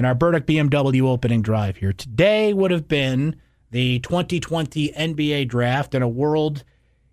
and 0.00 0.06
our 0.06 0.14
Burdick 0.14 0.46
BMW 0.46 1.02
opening 1.02 1.42
drive 1.42 1.76
here. 1.76 1.92
Today 1.92 2.54
would 2.54 2.70
have 2.70 2.88
been 2.88 3.36
the 3.70 3.98
2020 3.98 4.92
NBA 4.92 5.46
draft 5.46 5.94
in 5.94 6.00
a 6.00 6.08
world 6.08 6.64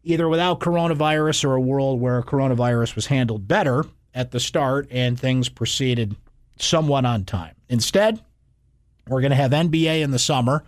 either 0.04 0.30
without 0.30 0.62
coronavirus 0.62 1.44
or 1.44 1.56
a 1.56 1.60
world 1.60 2.00
where 2.00 2.22
coronavirus 2.22 2.96
was 2.96 3.08
handled 3.08 3.46
better 3.46 3.84
at 4.14 4.32
the 4.32 4.40
start 4.40 4.88
and 4.90 5.20
things 5.20 5.50
proceeded 5.50 6.16
somewhat 6.60 7.04
on 7.04 7.26
time. 7.26 7.56
Instead, 7.68 8.24
we're 9.10 9.20
going 9.20 9.32
to 9.32 9.36
have 9.36 9.52
NBA 9.52 10.02
in 10.02 10.12
the 10.12 10.18
summer, 10.18 10.64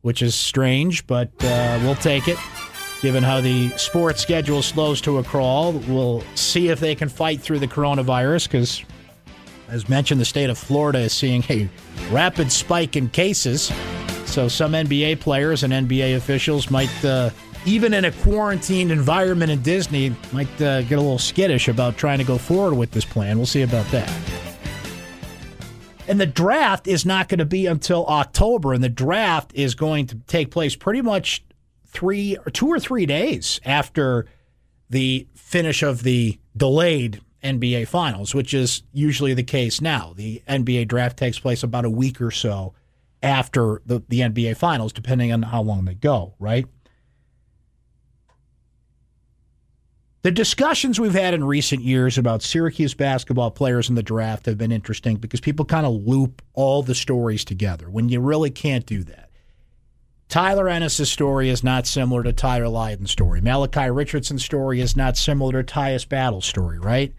which 0.00 0.22
is 0.22 0.34
strange, 0.34 1.06
but 1.06 1.30
uh, 1.44 1.78
we'll 1.82 1.94
take 1.94 2.26
it. 2.26 2.38
Given 3.00 3.22
how 3.22 3.40
the 3.40 3.68
sports 3.76 4.20
schedule 4.20 4.62
slows 4.62 5.00
to 5.02 5.18
a 5.18 5.22
crawl, 5.22 5.70
we'll 5.70 6.24
see 6.34 6.70
if 6.70 6.80
they 6.80 6.96
can 6.96 7.08
fight 7.08 7.40
through 7.40 7.60
the 7.60 7.68
coronavirus 7.68 8.48
because, 8.48 8.84
as 9.70 9.88
mentioned, 9.88 10.20
the 10.20 10.24
state 10.24 10.50
of 10.50 10.58
Florida 10.58 10.98
is 10.98 11.12
seeing 11.12 11.44
a 11.48 11.68
rapid 12.10 12.50
spike 12.50 12.96
in 12.96 13.08
cases. 13.08 13.72
So 14.26 14.48
some 14.48 14.72
NBA 14.72 15.20
players 15.20 15.62
and 15.62 15.72
NBA 15.72 16.16
officials 16.16 16.70
might, 16.70 17.04
uh, 17.04 17.30
even 17.64 17.94
in 17.94 18.04
a 18.04 18.12
quarantined 18.12 18.90
environment 18.90 19.50
in 19.50 19.62
Disney, 19.62 20.14
might 20.32 20.60
uh, 20.60 20.82
get 20.82 20.98
a 20.98 21.00
little 21.00 21.18
skittish 21.18 21.68
about 21.68 21.96
trying 21.96 22.18
to 22.18 22.24
go 22.24 22.38
forward 22.38 22.74
with 22.74 22.90
this 22.90 23.04
plan. 23.04 23.36
We'll 23.36 23.46
see 23.46 23.62
about 23.62 23.86
that. 23.92 24.10
And 26.08 26.20
the 26.20 26.26
draft 26.26 26.88
is 26.88 27.06
not 27.06 27.28
going 27.28 27.38
to 27.38 27.44
be 27.44 27.66
until 27.66 28.04
October, 28.06 28.72
and 28.72 28.82
the 28.82 28.88
draft 28.88 29.52
is 29.54 29.76
going 29.76 30.06
to 30.08 30.16
take 30.26 30.50
place 30.50 30.74
pretty 30.74 31.02
much 31.02 31.44
three 31.86 32.36
or 32.44 32.50
two 32.50 32.66
or 32.66 32.80
three 32.80 33.06
days 33.06 33.60
after 33.64 34.26
the 34.88 35.28
finish 35.34 35.84
of 35.84 36.02
the 36.02 36.38
delayed 36.56 37.20
NBA 37.42 37.88
finals, 37.88 38.34
which 38.34 38.52
is 38.52 38.82
usually 38.92 39.34
the 39.34 39.42
case 39.42 39.80
now. 39.80 40.12
The 40.16 40.42
NBA 40.48 40.88
draft 40.88 41.16
takes 41.16 41.38
place 41.38 41.62
about 41.62 41.84
a 41.84 41.90
week 41.90 42.20
or 42.20 42.30
so 42.30 42.74
after 43.22 43.82
the, 43.86 44.02
the 44.08 44.20
NBA 44.20 44.56
finals, 44.56 44.92
depending 44.92 45.32
on 45.32 45.42
how 45.42 45.62
long 45.62 45.84
they 45.84 45.94
go, 45.94 46.34
right? 46.38 46.66
The 50.22 50.30
discussions 50.30 51.00
we've 51.00 51.14
had 51.14 51.32
in 51.32 51.44
recent 51.44 51.82
years 51.82 52.18
about 52.18 52.42
Syracuse 52.42 52.92
basketball 52.92 53.50
players 53.50 53.88
in 53.88 53.94
the 53.94 54.02
draft 54.02 54.44
have 54.44 54.58
been 54.58 54.72
interesting 54.72 55.16
because 55.16 55.40
people 55.40 55.64
kind 55.64 55.86
of 55.86 56.06
loop 56.06 56.42
all 56.52 56.82
the 56.82 56.94
stories 56.94 57.42
together 57.42 57.88
when 57.88 58.10
you 58.10 58.20
really 58.20 58.50
can't 58.50 58.84
do 58.84 59.02
that. 59.04 59.30
Tyler 60.28 60.68
Ennis' 60.68 61.10
story 61.10 61.48
is 61.48 61.64
not 61.64 61.86
similar 61.86 62.22
to 62.22 62.34
Tyler 62.34 62.68
Lydon's 62.68 63.10
story. 63.10 63.40
Malachi 63.40 63.90
Richardson's 63.90 64.44
story 64.44 64.80
is 64.80 64.94
not 64.94 65.16
similar 65.16 65.62
to 65.62 65.74
Tyus 65.74 66.06
Battle's 66.06 66.44
story, 66.44 66.78
right? 66.78 67.14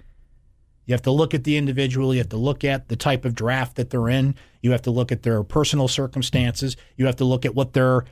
You 0.86 0.94
have 0.94 1.02
to 1.04 1.12
look 1.12 1.34
at 1.34 1.44
the 1.44 1.58
individual. 1.58 2.14
You 2.14 2.20
have 2.20 2.30
to 2.30 2.38
look 2.38 2.64
at 2.64 2.90
the 2.90 2.96
type 2.96 3.26
of 3.26 3.36
draft 3.36 3.76
that 3.76 3.90
they're 3.90 4.10
in. 4.10 4.36
You 4.62 4.72
have 4.72 4.82
to 4.84 4.92
look 4.92 5.12
at 5.12 5.24
their 5.24 5.44
personal 5.44 5.88
circumstances. 5.88 6.76
You 6.98 7.06
have 7.06 7.18
to 7.18 7.26
look 7.26 7.46
at 7.46 7.56
what 7.56 7.74
their 7.74 8.06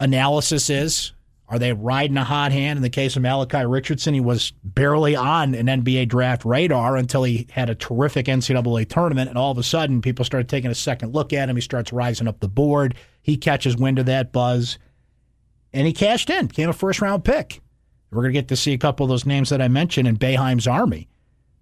analysis 0.00 0.70
is. 0.70 1.12
Are 1.50 1.58
they 1.58 1.72
riding 1.72 2.18
a 2.18 2.24
hot 2.24 2.52
hand? 2.52 2.76
In 2.76 2.82
the 2.82 2.90
case 2.90 3.16
of 3.16 3.22
Malachi 3.22 3.64
Richardson, 3.64 4.12
he 4.12 4.20
was 4.20 4.52
barely 4.62 5.16
on 5.16 5.54
an 5.54 5.66
NBA 5.66 6.08
draft 6.08 6.44
radar 6.44 6.96
until 6.96 7.22
he 7.22 7.46
had 7.50 7.70
a 7.70 7.74
terrific 7.74 8.26
NCAA 8.26 8.86
tournament, 8.86 9.30
and 9.30 9.38
all 9.38 9.50
of 9.50 9.56
a 9.56 9.62
sudden, 9.62 10.02
people 10.02 10.26
started 10.26 10.50
taking 10.50 10.70
a 10.70 10.74
second 10.74 11.14
look 11.14 11.32
at 11.32 11.48
him. 11.48 11.56
He 11.56 11.62
starts 11.62 11.90
rising 11.90 12.28
up 12.28 12.40
the 12.40 12.48
board. 12.48 12.96
He 13.22 13.38
catches 13.38 13.78
wind 13.78 13.98
of 13.98 14.04
that 14.06 14.30
buzz, 14.30 14.78
and 15.72 15.86
he 15.86 15.94
cashed 15.94 16.28
in, 16.28 16.48
became 16.48 16.68
a 16.68 16.74
first 16.74 17.00
round 17.00 17.24
pick. 17.24 17.62
We're 18.10 18.22
going 18.22 18.34
to 18.34 18.40
get 18.40 18.48
to 18.48 18.56
see 18.56 18.74
a 18.74 18.78
couple 18.78 19.04
of 19.04 19.10
those 19.10 19.26
names 19.26 19.48
that 19.48 19.62
I 19.62 19.68
mentioned 19.68 20.06
in 20.06 20.18
Boeheim's 20.18 20.66
Army 20.66 21.08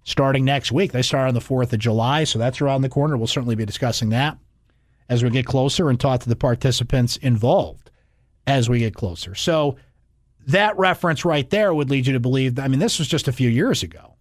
starting 0.07 0.45
next 0.45 0.71
week. 0.71 0.93
They 0.93 1.03
start 1.03 1.27
on 1.29 1.35
the 1.35 1.41
4th 1.41 1.73
of 1.73 1.81
July, 1.81 2.25
so 2.25 2.39
that's 2.39 2.61
around 2.61 2.83
the 2.83 2.89
corner. 2.89 3.17
We'll 3.17 3.27
certainly 3.27 3.57
be 3.57 3.67
discussing 3.67 4.11
that 4.11 4.39
as 5.09 5.23
we 5.23 5.31
get 5.31 5.47
closer 5.47 5.91
and 5.91 6.01
talk 6.01 6.21
to 6.21 6.29
the 6.29 6.37
participants 6.37 7.17
involved 7.19 7.91
as 8.47 8.71
we 8.71 8.79
get 8.79 8.95
closer. 8.95 9.35
So 9.35 9.77
that 10.47 10.79
reference 10.79 11.25
right 11.25 11.49
there 11.51 11.75
would 11.75 11.91
lead 11.91 12.07
you 12.07 12.13
to 12.13 12.21
believe 12.21 12.59
I 12.59 12.69
mean, 12.69 12.79
this 12.79 13.01
was 13.01 13.09
just 13.09 13.27
a 13.27 13.33
few 13.33 13.51
years 13.51 13.83
ago. 13.83 14.15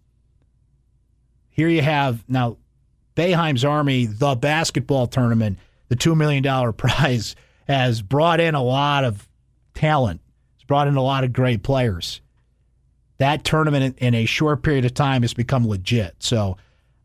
Here 1.50 1.68
you 1.68 1.82
have 1.82 2.28
now 2.28 2.58
Boeheim's 3.14 3.64
Army, 3.64 4.06
the 4.06 4.34
basketball 4.34 5.06
tournament, 5.06 5.58
the 5.88 5.96
$2 5.96 6.16
million 6.16 6.72
prize 6.72 7.36
has 7.68 8.02
brought 8.02 8.40
in 8.40 8.56
a 8.56 8.62
lot 8.62 9.04
of 9.04 9.28
talent. 9.72 10.20
It's 10.56 10.64
brought 10.64 10.88
in 10.88 10.96
a 10.96 11.02
lot 11.02 11.22
of 11.22 11.32
great 11.32 11.62
players 11.62 12.20
that 13.18 13.44
tournament 13.44 13.98
in 13.98 14.14
a 14.14 14.26
short 14.26 14.62
period 14.62 14.84
of 14.84 14.94
time 14.94 15.22
has 15.22 15.34
become 15.34 15.66
legit. 15.66 16.16
So 16.18 16.56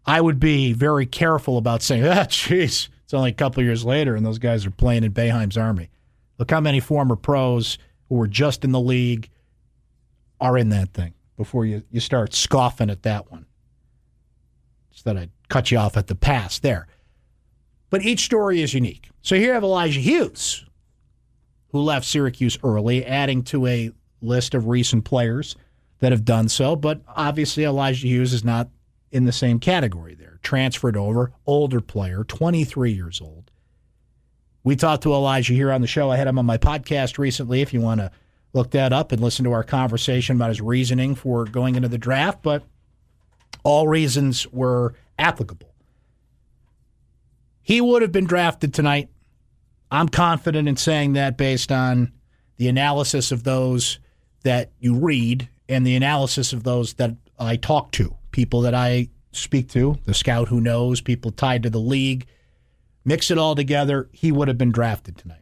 I 0.06 0.20
would 0.20 0.40
be 0.40 0.74
very 0.74 1.06
careful 1.06 1.58
about 1.58 1.82
saying, 1.82 2.06
ah, 2.08 2.26
jeez, 2.26 2.90
it's 3.04 3.14
only 3.14 3.32
a 3.32 3.34
couple 3.34 3.64
years 3.64 3.86
later 3.86 4.16
and 4.16 4.26
those 4.26 4.40
guys 4.40 4.66
are 4.66 4.72
playing 4.72 5.04
in 5.04 5.14
Boeheim's 5.14 5.58
Army. 5.58 5.90
Look 6.38 6.52
how 6.52 6.60
many 6.60 6.80
former 6.80 7.16
pros 7.16 7.78
who 8.10 8.16
were 8.16 8.28
just 8.28 8.64
in 8.64 8.72
the 8.72 8.80
league 8.80 9.30
are 10.40 10.58
in 10.58 10.70
that 10.70 10.94
thing 10.94 11.14
before 11.38 11.66
you, 11.66 11.84
you 11.92 12.00
start 12.00 12.34
scoffing 12.34 12.90
at 12.90 13.04
that 13.04 13.32
one. 13.32 13.46
Just 14.92 15.06
that 15.06 15.18
I'd 15.18 15.32
cut 15.50 15.72
you 15.72 15.78
off 15.78 15.98
at 15.98 16.08
the 16.08 16.16
pass 16.16 16.60
there. 16.60 16.88
But 17.90 18.04
each 18.04 18.26
story 18.26 18.62
is 18.62 18.74
unique. 18.74 19.10
So 19.22 19.36
here 19.36 19.48
you 19.48 19.54
have 19.54 19.64
Elijah 19.64 20.00
Hughes, 20.00 20.66
who 21.70 21.80
left 21.80 22.06
Syracuse 22.06 22.58
early, 22.64 23.06
adding 23.06 23.44
to 23.44 23.68
a 23.68 23.92
list 24.22 24.54
of 24.56 24.68
recent 24.68 25.06
players– 25.06 25.56
that 26.02 26.12
have 26.12 26.26
done 26.26 26.50
so, 26.50 26.76
but 26.76 27.02
obviously 27.08 27.64
Elijah 27.64 28.08
Hughes 28.08 28.34
is 28.34 28.44
not 28.44 28.70
in 29.12 29.26
the 29.26 29.32
same 29.32 29.60
category 29.60 30.16
there. 30.16 30.40
Transferred 30.44 30.98
over, 30.98 31.32
older 31.46 31.80
player, 31.80 32.24
23 32.24 32.92
years 32.92 33.22
old. 33.22 33.52
We 34.64 34.76
talked 34.76 35.04
to 35.04 35.14
Elijah 35.14 35.54
here 35.54 35.72
on 35.72 35.82
the 35.82 35.88
show. 35.88 36.12
I 36.12 36.18
had 36.18 36.28
him 36.28 36.40
on 36.40 36.46
my 36.46 36.58
podcast 36.58 37.18
recently 37.18 37.62
if 37.62 37.74
you 37.74 37.82
want 37.82 38.02
to 38.02 38.12
look 38.54 38.72
that 38.72 38.92
up 38.92 39.12
and 39.12 39.22
listen 39.22 39.46
to 39.46 39.52
our 39.52 39.64
conversation 39.64 40.36
about 40.36 40.50
his 40.50 40.62
reasoning 40.62 41.16
for 41.16 41.46
going 41.46 41.76
into 41.76 41.88
the 41.88 41.98
draft, 41.98 42.42
but 42.42 42.64
all 43.64 43.88
reasons 43.88 44.48
were 44.48 44.96
applicable. 45.18 45.74
He 47.62 47.80
would 47.80 48.02
have 48.02 48.12
been 48.12 48.26
drafted 48.26 48.74
tonight. 48.74 49.10
I'm 49.92 50.10
confident 50.10 50.68
in 50.68 50.78
saying 50.78 51.14
that 51.14 51.38
based 51.38 51.72
on 51.72 52.12
the 52.58 52.68
analysis 52.68 53.32
of 53.32 53.44
those 53.44 54.00
that 54.44 54.72
you 54.80 54.96
read 54.96 55.48
and 55.72 55.88
the 55.88 55.96
analysis 55.96 56.52
of 56.52 56.64
those 56.64 56.96
that 56.96 57.16
I 57.40 57.56
talk 57.56 57.92
to, 57.94 58.16
people 58.32 58.62
that 58.62 58.76
I 58.76 59.08
speak 59.32 59.70
to, 59.70 59.98
the 60.04 60.14
scout 60.14 60.50
who 60.50 60.60
knows, 60.60 61.00
people 61.00 61.32
tied 61.32 61.64
to 61.64 61.70
the 61.70 61.80
league, 61.80 62.28
mix 63.06 63.32
it 63.32 63.38
all 63.38 63.56
together, 63.56 64.10
he 64.12 64.34
would 64.34 64.50
have 64.50 64.58
been 64.58 64.74
drafted 64.74 65.18
tonight. 65.18 65.38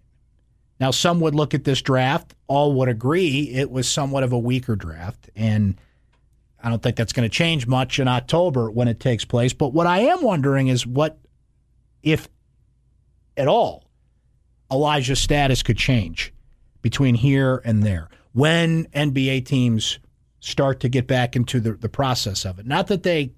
Now, 0.79 0.91
some 0.91 1.19
would 1.21 1.33
look 1.33 1.55
at 1.55 1.63
this 1.63 1.81
draft, 1.81 2.35
all 2.47 2.73
would 2.73 2.89
agree 2.89 3.49
it 3.49 3.71
was 3.71 3.89
somewhat 3.89 4.23
of 4.23 4.31
a 4.31 4.37
weaker 4.37 4.75
draft, 4.75 5.31
and 5.35 5.81
I 6.61 6.69
don't 6.69 6.81
think 6.81 6.95
that's 6.95 7.11
going 7.11 7.27
to 7.27 7.35
change 7.35 7.65
much 7.65 7.99
in 7.99 8.07
October 8.07 8.69
when 8.69 8.87
it 8.87 8.99
takes 8.99 9.25
place. 9.25 9.53
But 9.53 9.73
what 9.73 9.87
I 9.87 10.01
am 10.01 10.21
wondering 10.21 10.67
is 10.67 10.85
what, 10.85 11.17
if 12.03 12.29
at 13.35 13.47
all, 13.47 13.89
Elijah's 14.71 15.19
status 15.19 15.63
could 15.63 15.77
change 15.77 16.33
between 16.83 17.15
here 17.15 17.61
and 17.65 17.81
there. 17.81 18.09
When 18.31 18.85
NBA 18.87 19.45
teams 19.45 19.99
start 20.39 20.79
to 20.81 20.89
get 20.89 21.07
back 21.07 21.35
into 21.35 21.59
the, 21.59 21.73
the 21.73 21.89
process 21.89 22.45
of 22.45 22.59
it. 22.59 22.65
Not 22.65 22.87
that 22.87 23.03
they 23.03 23.33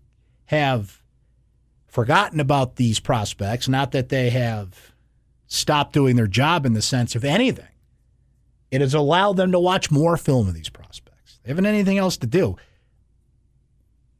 have 0.46 1.02
forgotten 1.88 2.40
about 2.40 2.76
these 2.76 3.00
prospects, 3.00 3.68
not 3.68 3.92
that 3.92 4.10
they 4.10 4.30
have 4.30 4.94
stopped 5.48 5.94
doing 5.94 6.16
their 6.16 6.28
job 6.28 6.66
in 6.66 6.74
the 6.74 6.82
sense 6.82 7.16
of 7.16 7.26
anything. 7.26 7.66
It 8.70 8.80
has 8.80 8.94
allowed 8.94 9.36
them 9.36 9.52
to 9.52 9.60
watch 9.60 9.92
more 9.92 10.16
film 10.16 10.48
of 10.48 10.54
these 10.54 10.70
prospects. 10.70 11.40
They 11.44 11.50
haven't 11.50 11.66
anything 11.66 11.98
else 11.98 12.16
to 12.18 12.28
do. 12.28 12.56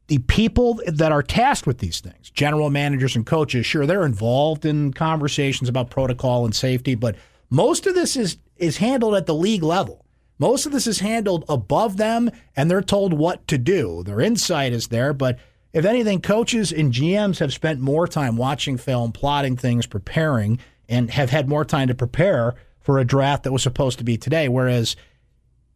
The 0.08 0.18
people 0.18 0.80
that 0.86 1.12
are 1.12 1.22
tasked 1.22 1.66
with 1.66 1.78
these 1.78 2.00
things, 2.00 2.28
general 2.30 2.68
managers 2.68 3.16
and 3.16 3.24
coaches, 3.24 3.64
sure, 3.64 3.86
they're 3.86 4.04
involved 4.04 4.66
in 4.66 4.92
conversations 4.92 5.70
about 5.70 5.88
protocol 5.88 6.44
and 6.44 6.54
safety, 6.54 6.94
but 6.94 7.16
most 7.48 7.86
of 7.86 7.94
this 7.94 8.16
is 8.16 8.36
is 8.56 8.76
handled 8.76 9.14
at 9.14 9.26
the 9.26 9.34
league 9.34 9.62
level. 9.62 10.01
Most 10.42 10.66
of 10.66 10.72
this 10.72 10.88
is 10.88 10.98
handled 10.98 11.44
above 11.48 11.98
them, 11.98 12.28
and 12.56 12.68
they're 12.68 12.82
told 12.82 13.12
what 13.12 13.46
to 13.46 13.56
do. 13.56 14.02
Their 14.02 14.20
insight 14.20 14.72
is 14.72 14.88
there, 14.88 15.12
but 15.12 15.38
if 15.72 15.84
anything, 15.84 16.20
coaches 16.20 16.72
and 16.72 16.92
GMs 16.92 17.38
have 17.38 17.52
spent 17.52 17.78
more 17.78 18.08
time 18.08 18.36
watching 18.36 18.76
film, 18.76 19.12
plotting 19.12 19.56
things, 19.56 19.86
preparing, 19.86 20.58
and 20.88 21.12
have 21.12 21.30
had 21.30 21.48
more 21.48 21.64
time 21.64 21.86
to 21.86 21.94
prepare 21.94 22.56
for 22.80 22.98
a 22.98 23.04
draft 23.04 23.44
that 23.44 23.52
was 23.52 23.62
supposed 23.62 23.98
to 23.98 24.04
be 24.04 24.16
today. 24.16 24.48
Whereas 24.48 24.96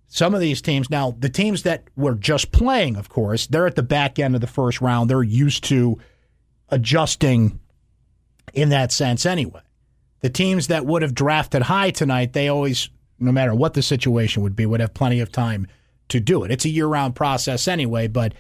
some 0.09 0.35
of 0.35 0.41
these 0.41 0.61
teams, 0.61 0.91
now 0.91 1.15
the 1.17 1.29
teams 1.29 1.63
that 1.63 1.85
were 1.95 2.17
just 2.17 2.51
playing, 2.51 2.97
of 2.97 3.09
course, 3.09 3.47
they're 3.47 3.69
at 3.69 3.77
the 3.77 3.85
back 3.85 4.19
end 4.19 4.35
of 4.35 4.41
the 4.41 4.49
first 4.49 4.81
round. 4.81 5.09
They're 5.09 5.23
used 5.23 5.63
to 5.67 5.97
adjusting 6.71 7.61
in 8.53 8.71
that 8.71 8.91
sense 8.91 9.27
anyway. 9.27 9.61
The 10.23 10.29
teams 10.29 10.67
that 10.67 10.85
would 10.87 11.03
have 11.03 11.15
drafted 11.15 11.63
high 11.63 11.93
tonight, 11.93 12.33
they 12.33 12.49
always 12.49 12.91
no 13.19 13.33
matter 13.33 13.55
what 13.55 13.75
the 13.75 13.83
situation 13.83 14.43
would 14.43 14.57
be, 14.57 14.67
would 14.67 14.81
have 14.81 14.95
plenty 14.95 15.21
of 15.21 15.33
time 15.33 15.67
to 16.09 16.21
do 16.21 16.45
it. 16.45 16.51
It's 16.51 16.65
a 16.65 16.69
year 16.69 16.87
round 16.87 17.15
process 17.17 17.67
anyway, 17.69 18.07
but 18.09 18.35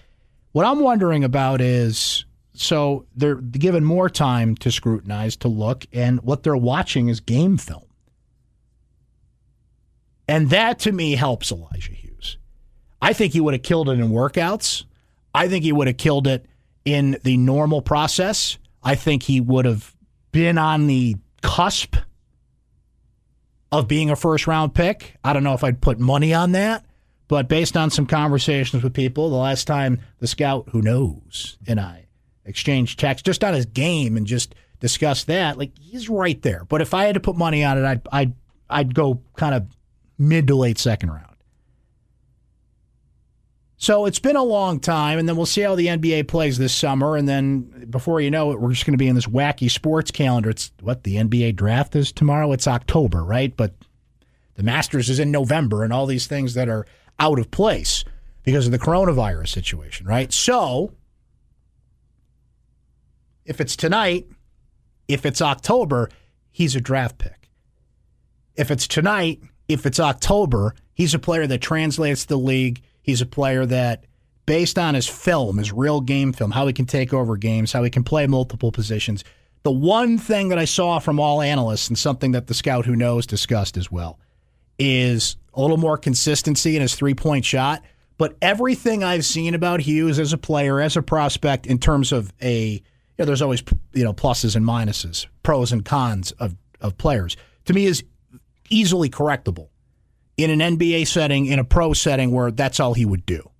what 0.52 0.66
I'm 0.66 0.80
wondering 0.80 1.24
about 1.24 1.60
is 1.60 2.24
So 2.56 3.04
they're 3.14 3.36
given 3.36 3.84
more 3.84 4.08
time 4.08 4.56
to 4.56 4.72
scrutinize, 4.72 5.36
to 5.36 5.48
look, 5.48 5.86
and 5.92 6.20
what 6.22 6.42
they're 6.42 6.56
watching 6.56 7.08
is 7.08 7.20
game 7.20 7.58
film. 7.58 7.84
And 10.26 10.48
that 10.50 10.78
to 10.80 10.92
me 10.92 11.16
helps 11.16 11.52
Elijah 11.52 11.92
Hughes. 11.92 12.38
I 13.00 13.12
think 13.12 13.34
he 13.34 13.40
would 13.40 13.54
have 13.54 13.62
killed 13.62 13.90
it 13.90 14.00
in 14.00 14.10
workouts. 14.10 14.84
I 15.34 15.48
think 15.48 15.64
he 15.64 15.72
would 15.72 15.86
have 15.86 15.98
killed 15.98 16.26
it 16.26 16.46
in 16.86 17.18
the 17.22 17.36
normal 17.36 17.82
process. 17.82 18.56
I 18.82 18.94
think 18.94 19.22
he 19.22 19.40
would 19.40 19.66
have 19.66 19.94
been 20.32 20.56
on 20.56 20.86
the 20.86 21.16
cusp 21.42 21.96
of 23.72 23.88
being 23.88 24.10
a 24.10 24.16
first 24.16 24.46
round 24.46 24.74
pick. 24.74 25.16
I 25.24 25.32
don't 25.32 25.44
know 25.44 25.54
if 25.54 25.64
I'd 25.64 25.80
put 25.80 25.98
money 25.98 26.32
on 26.32 26.52
that, 26.52 26.84
but 27.28 27.48
based 27.48 27.76
on 27.76 27.90
some 27.90 28.06
conversations 28.06 28.82
with 28.82 28.94
people, 28.94 29.30
the 29.30 29.36
last 29.36 29.66
time 29.66 30.00
the 30.18 30.26
scout 30.26 30.68
who 30.70 30.82
knows 30.82 31.58
and 31.66 31.80
I 31.80 32.06
exchanged 32.44 32.98
texts 32.98 33.24
just 33.26 33.42
on 33.42 33.54
his 33.54 33.66
game 33.66 34.16
and 34.16 34.26
just 34.26 34.54
discussed 34.80 35.26
that, 35.26 35.58
like 35.58 35.76
he's 35.78 36.08
right 36.08 36.40
there. 36.42 36.64
But 36.64 36.80
if 36.80 36.94
I 36.94 37.04
had 37.04 37.14
to 37.14 37.20
put 37.20 37.36
money 37.36 37.64
on 37.64 37.78
it, 37.78 37.84
I'd 37.84 38.08
I'd 38.12 38.32
I'd 38.70 38.94
go 38.94 39.20
kind 39.36 39.54
of 39.54 39.66
mid 40.18 40.46
to 40.48 40.54
late 40.54 40.78
second 40.78 41.10
round. 41.10 41.25
So 43.78 44.06
it's 44.06 44.18
been 44.18 44.36
a 44.36 44.42
long 44.42 44.80
time, 44.80 45.18
and 45.18 45.28
then 45.28 45.36
we'll 45.36 45.44
see 45.44 45.60
how 45.60 45.74
the 45.74 45.86
NBA 45.86 46.28
plays 46.28 46.56
this 46.56 46.74
summer. 46.74 47.16
And 47.16 47.28
then 47.28 47.86
before 47.90 48.20
you 48.20 48.30
know 48.30 48.52
it, 48.52 48.60
we're 48.60 48.72
just 48.72 48.86
going 48.86 48.94
to 48.94 48.98
be 48.98 49.08
in 49.08 49.14
this 49.14 49.26
wacky 49.26 49.70
sports 49.70 50.10
calendar. 50.10 50.48
It's 50.48 50.72
what 50.80 51.04
the 51.04 51.16
NBA 51.16 51.56
draft 51.56 51.94
is 51.94 52.10
tomorrow. 52.10 52.52
It's 52.52 52.66
October, 52.66 53.22
right? 53.22 53.54
But 53.54 53.74
the 54.54 54.62
Masters 54.62 55.10
is 55.10 55.18
in 55.18 55.30
November, 55.30 55.84
and 55.84 55.92
all 55.92 56.06
these 56.06 56.26
things 56.26 56.54
that 56.54 56.68
are 56.68 56.86
out 57.18 57.38
of 57.38 57.50
place 57.50 58.04
because 58.44 58.64
of 58.64 58.72
the 58.72 58.78
coronavirus 58.78 59.48
situation, 59.48 60.06
right? 60.06 60.32
So 60.32 60.92
if 63.44 63.60
it's 63.60 63.76
tonight, 63.76 64.26
if 65.08 65.26
it's 65.26 65.42
October, 65.42 66.08
he's 66.50 66.74
a 66.74 66.80
draft 66.80 67.18
pick. 67.18 67.50
If 68.54 68.70
it's 68.70 68.86
tonight, 68.86 69.40
if 69.68 69.84
it's 69.84 70.00
October, 70.00 70.74
he's 70.94 71.12
a 71.12 71.18
player 71.18 71.46
that 71.46 71.60
translates 71.60 72.24
the 72.24 72.38
league 72.38 72.82
He's 73.06 73.20
a 73.20 73.26
player 73.26 73.64
that, 73.64 74.04
based 74.44 74.78
on 74.78 74.94
his 74.94 75.06
film, 75.06 75.58
his 75.58 75.72
real 75.72 76.00
game 76.00 76.32
film, 76.32 76.50
how 76.50 76.66
he 76.66 76.72
can 76.72 76.86
take 76.86 77.14
over 77.14 77.36
games, 77.36 77.72
how 77.72 77.84
he 77.84 77.90
can 77.90 78.02
play 78.02 78.26
multiple 78.26 78.72
positions, 78.72 79.22
the 79.62 79.70
one 79.70 80.18
thing 80.18 80.48
that 80.48 80.58
I 80.58 80.64
saw 80.64 80.98
from 80.98 81.18
all 81.18 81.40
analysts 81.40 81.88
and 81.88 81.98
something 81.98 82.32
that 82.32 82.48
the 82.48 82.54
scout 82.54 82.84
who 82.84 82.94
knows 82.96 83.26
discussed 83.26 83.76
as 83.76 83.90
well 83.90 84.18
is 84.78 85.36
a 85.54 85.60
little 85.60 85.76
more 85.76 85.96
consistency 85.96 86.76
in 86.76 86.82
his 86.82 86.94
three 86.94 87.14
point 87.14 87.44
shot. 87.44 87.82
But 88.18 88.36
everything 88.40 89.04
I've 89.04 89.24
seen 89.24 89.54
about 89.54 89.80
Hughes 89.80 90.18
as 90.18 90.32
a 90.32 90.38
player, 90.38 90.80
as 90.80 90.96
a 90.96 91.02
prospect, 91.02 91.66
in 91.66 91.78
terms 91.78 92.12
of 92.12 92.32
a, 92.40 92.64
you 92.70 92.80
know, 93.18 93.24
there's 93.24 93.42
always 93.42 93.62
you 93.92 94.04
know 94.04 94.12
pluses 94.12 94.56
and 94.56 94.64
minuses, 94.64 95.26
pros 95.42 95.72
and 95.72 95.84
cons 95.84 96.32
of 96.32 96.56
of 96.80 96.96
players. 96.98 97.36
To 97.66 97.72
me, 97.72 97.86
is 97.86 98.04
easily 98.70 99.10
correctable 99.10 99.68
in 100.36 100.50
an 100.60 100.78
NBA 100.78 101.06
setting, 101.06 101.46
in 101.46 101.58
a 101.58 101.64
pro 101.64 101.92
setting 101.92 102.30
where 102.30 102.50
that's 102.50 102.80
all 102.80 102.94
he 102.94 103.04
would 103.04 103.24
do. 103.24 103.50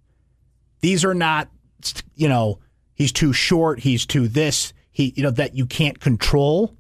These 0.81 1.05
are 1.05 1.15
not, 1.15 1.49
you 2.15 2.29
know, 2.29 2.59
he's 2.95 3.13
too 3.13 3.33
short, 3.33 3.81
he's 3.81 4.05
too 4.05 4.29
this, 4.29 4.73
he, 4.93 5.13
you 5.17 5.23
know, 5.23 5.31
that 5.31 5.55
you 5.57 5.67
can't 5.67 5.99
control. 6.01 6.77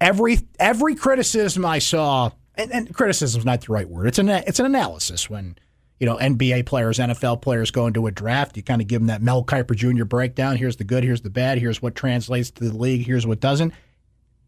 Every 0.00 0.38
every 0.58 0.94
criticism 0.94 1.64
I 1.64 1.78
saw, 1.78 2.30
and, 2.54 2.70
and 2.72 2.94
criticism 2.94 3.40
is 3.40 3.44
not 3.44 3.62
the 3.62 3.72
right 3.72 3.88
word. 3.88 4.06
It's 4.06 4.18
an 4.18 4.28
it's 4.28 4.60
an 4.60 4.66
analysis 4.66 5.30
when 5.30 5.56
you 5.98 6.06
know 6.06 6.16
NBA 6.16 6.66
players, 6.66 6.98
NFL 6.98 7.40
players 7.40 7.70
go 7.70 7.86
into 7.86 8.06
a 8.06 8.10
draft. 8.10 8.58
You 8.58 8.62
kind 8.62 8.82
of 8.82 8.88
give 8.88 9.00
them 9.00 9.06
that 9.06 9.22
Mel 9.22 9.42
Kiper 9.42 9.74
Jr. 9.74 10.04
breakdown. 10.04 10.56
Here's 10.56 10.76
the 10.76 10.84
good, 10.84 11.02
here's 11.02 11.22
the 11.22 11.30
bad, 11.30 11.58
here's 11.58 11.80
what 11.80 11.94
translates 11.94 12.50
to 12.52 12.64
the 12.64 12.76
league, 12.76 13.06
here's 13.06 13.26
what 13.26 13.40
doesn't. 13.40 13.72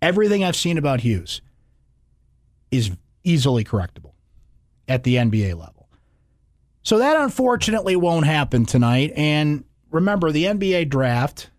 Everything 0.02 0.44
I've 0.44 0.54
seen 0.54 0.76
about 0.76 1.00
Hughes 1.00 1.40
is 2.70 2.90
easily 3.24 3.64
correctable 3.64 4.07
at 4.88 5.04
the 5.04 5.16
NBA 5.16 5.56
level. 5.58 5.88
So 6.82 6.98
that 6.98 7.16
unfortunately 7.16 7.96
won't 7.96 8.26
happen 8.26 8.64
tonight. 8.64 9.12
And 9.14 9.64
remember, 9.90 10.32
the 10.32 10.44
NBA 10.44 10.88
draft, 10.88 11.50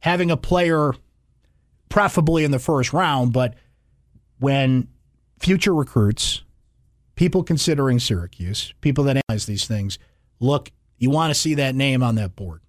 having 0.00 0.30
a 0.30 0.36
player 0.36 0.94
preferably 1.88 2.44
in 2.44 2.50
the 2.50 2.58
first 2.58 2.92
round, 2.92 3.32
but 3.32 3.54
when 4.40 4.88
future 5.38 5.74
recruits, 5.74 6.42
people 7.14 7.42
considering 7.42 7.98
Syracuse, 7.98 8.74
people 8.80 9.04
that 9.04 9.22
analyze 9.28 9.46
these 9.46 9.66
things, 9.66 9.98
look, 10.40 10.70
you 10.98 11.10
want 11.10 11.30
to 11.30 11.34
see 11.34 11.54
that 11.54 11.74
name 11.74 12.02
on 12.02 12.16
that 12.16 12.34
board. 12.36 12.60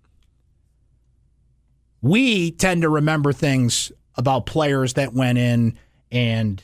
We 2.01 2.51
tend 2.51 2.83
to 2.83 2.89
remember 2.89 3.33
things 3.33 3.91
about 4.15 4.45
players 4.45 4.93
that 4.93 5.13
went 5.13 5.37
in 5.37 5.77
and 6.11 6.63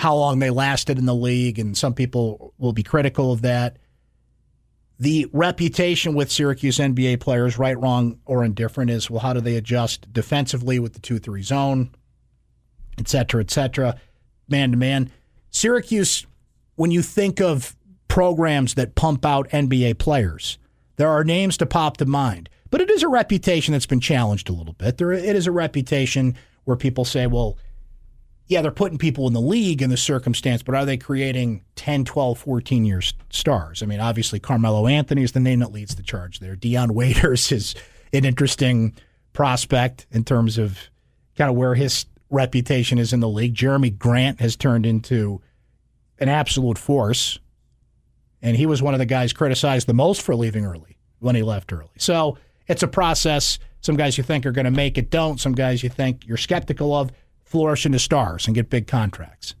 how 0.00 0.14
long 0.14 0.38
they 0.38 0.48
lasted 0.48 0.98
in 0.98 1.04
the 1.04 1.14
league, 1.14 1.58
and 1.58 1.76
some 1.76 1.92
people 1.92 2.54
will 2.56 2.72
be 2.72 2.82
critical 2.82 3.32
of 3.32 3.42
that. 3.42 3.76
The 4.98 5.28
reputation 5.30 6.14
with 6.14 6.32
Syracuse 6.32 6.78
NBA 6.78 7.20
players, 7.20 7.58
right, 7.58 7.78
wrong, 7.78 8.18
or 8.24 8.42
indifferent, 8.42 8.90
is 8.90 9.10
well, 9.10 9.20
how 9.20 9.34
do 9.34 9.42
they 9.42 9.56
adjust 9.56 10.10
defensively 10.10 10.78
with 10.78 10.94
the 10.94 11.00
2 11.00 11.18
3 11.18 11.42
zone, 11.42 11.90
et 12.96 13.08
cetera, 13.08 13.42
et 13.42 13.50
cetera, 13.50 14.00
man 14.48 14.70
to 14.70 14.78
man. 14.78 15.12
Syracuse, 15.50 16.26
when 16.76 16.90
you 16.90 17.02
think 17.02 17.38
of 17.38 17.76
programs 18.08 18.74
that 18.74 18.94
pump 18.94 19.26
out 19.26 19.50
NBA 19.50 19.98
players, 19.98 20.56
there 20.96 21.10
are 21.10 21.24
names 21.24 21.58
to 21.58 21.66
pop 21.66 21.98
to 21.98 22.06
mind. 22.06 22.48
But 22.70 22.80
it 22.80 22.90
is 22.90 23.02
a 23.02 23.08
reputation 23.08 23.72
that's 23.72 23.84
been 23.84 24.00
challenged 24.00 24.48
a 24.48 24.52
little 24.52 24.72
bit. 24.72 24.96
There, 24.96 25.12
it 25.12 25.36
is 25.36 25.46
a 25.46 25.52
reputation 25.52 26.36
where 26.64 26.76
people 26.78 27.04
say, 27.04 27.26
well, 27.26 27.58
yeah, 28.50 28.62
they're 28.62 28.72
putting 28.72 28.98
people 28.98 29.28
in 29.28 29.32
the 29.32 29.40
league 29.40 29.80
in 29.80 29.90
the 29.90 29.96
circumstance, 29.96 30.60
but 30.60 30.74
are 30.74 30.84
they 30.84 30.96
creating 30.96 31.62
10, 31.76 32.04
12, 32.04 32.36
14 32.36 32.84
year 32.84 33.00
stars? 33.30 33.80
I 33.80 33.86
mean, 33.86 34.00
obviously, 34.00 34.40
Carmelo 34.40 34.88
Anthony 34.88 35.22
is 35.22 35.30
the 35.30 35.38
name 35.38 35.60
that 35.60 35.70
leads 35.70 35.94
the 35.94 36.02
charge 36.02 36.40
there. 36.40 36.56
Dion 36.56 36.92
Waiters 36.92 37.52
is 37.52 37.76
an 38.12 38.24
interesting 38.24 38.92
prospect 39.32 40.08
in 40.10 40.24
terms 40.24 40.58
of 40.58 40.76
kind 41.36 41.48
of 41.48 41.56
where 41.56 41.76
his 41.76 42.06
reputation 42.28 42.98
is 42.98 43.12
in 43.12 43.20
the 43.20 43.28
league. 43.28 43.54
Jerami 43.54 43.96
Grant 43.96 44.40
has 44.40 44.56
turned 44.56 44.84
into 44.84 45.40
an 46.18 46.28
absolute 46.28 46.76
force, 46.76 47.38
and 48.42 48.56
he 48.56 48.66
was 48.66 48.82
one 48.82 48.94
of 48.94 48.98
the 48.98 49.06
guys 49.06 49.32
criticized 49.32 49.86
the 49.86 49.94
most 49.94 50.22
for 50.22 50.34
leaving 50.34 50.66
early 50.66 50.98
when 51.20 51.36
he 51.36 51.44
left 51.44 51.72
early. 51.72 51.88
So 51.98 52.36
it's 52.66 52.82
a 52.82 52.88
process. 52.88 53.60
Some 53.80 53.96
guys 53.96 54.18
you 54.18 54.24
think 54.24 54.44
are 54.44 54.50
going 54.50 54.64
to 54.64 54.72
make 54.72 54.98
it 54.98 55.08
don't. 55.08 55.38
Some 55.38 55.52
guys 55.52 55.84
you 55.84 55.88
think 55.88 56.26
you're 56.26 56.36
skeptical 56.36 56.92
of 56.92 57.12
flourish 57.50 57.84
into 57.84 57.98
stars 57.98 58.46
and 58.46 58.54
get 58.54 58.70
big 58.70 58.86
contracts. 58.86 59.56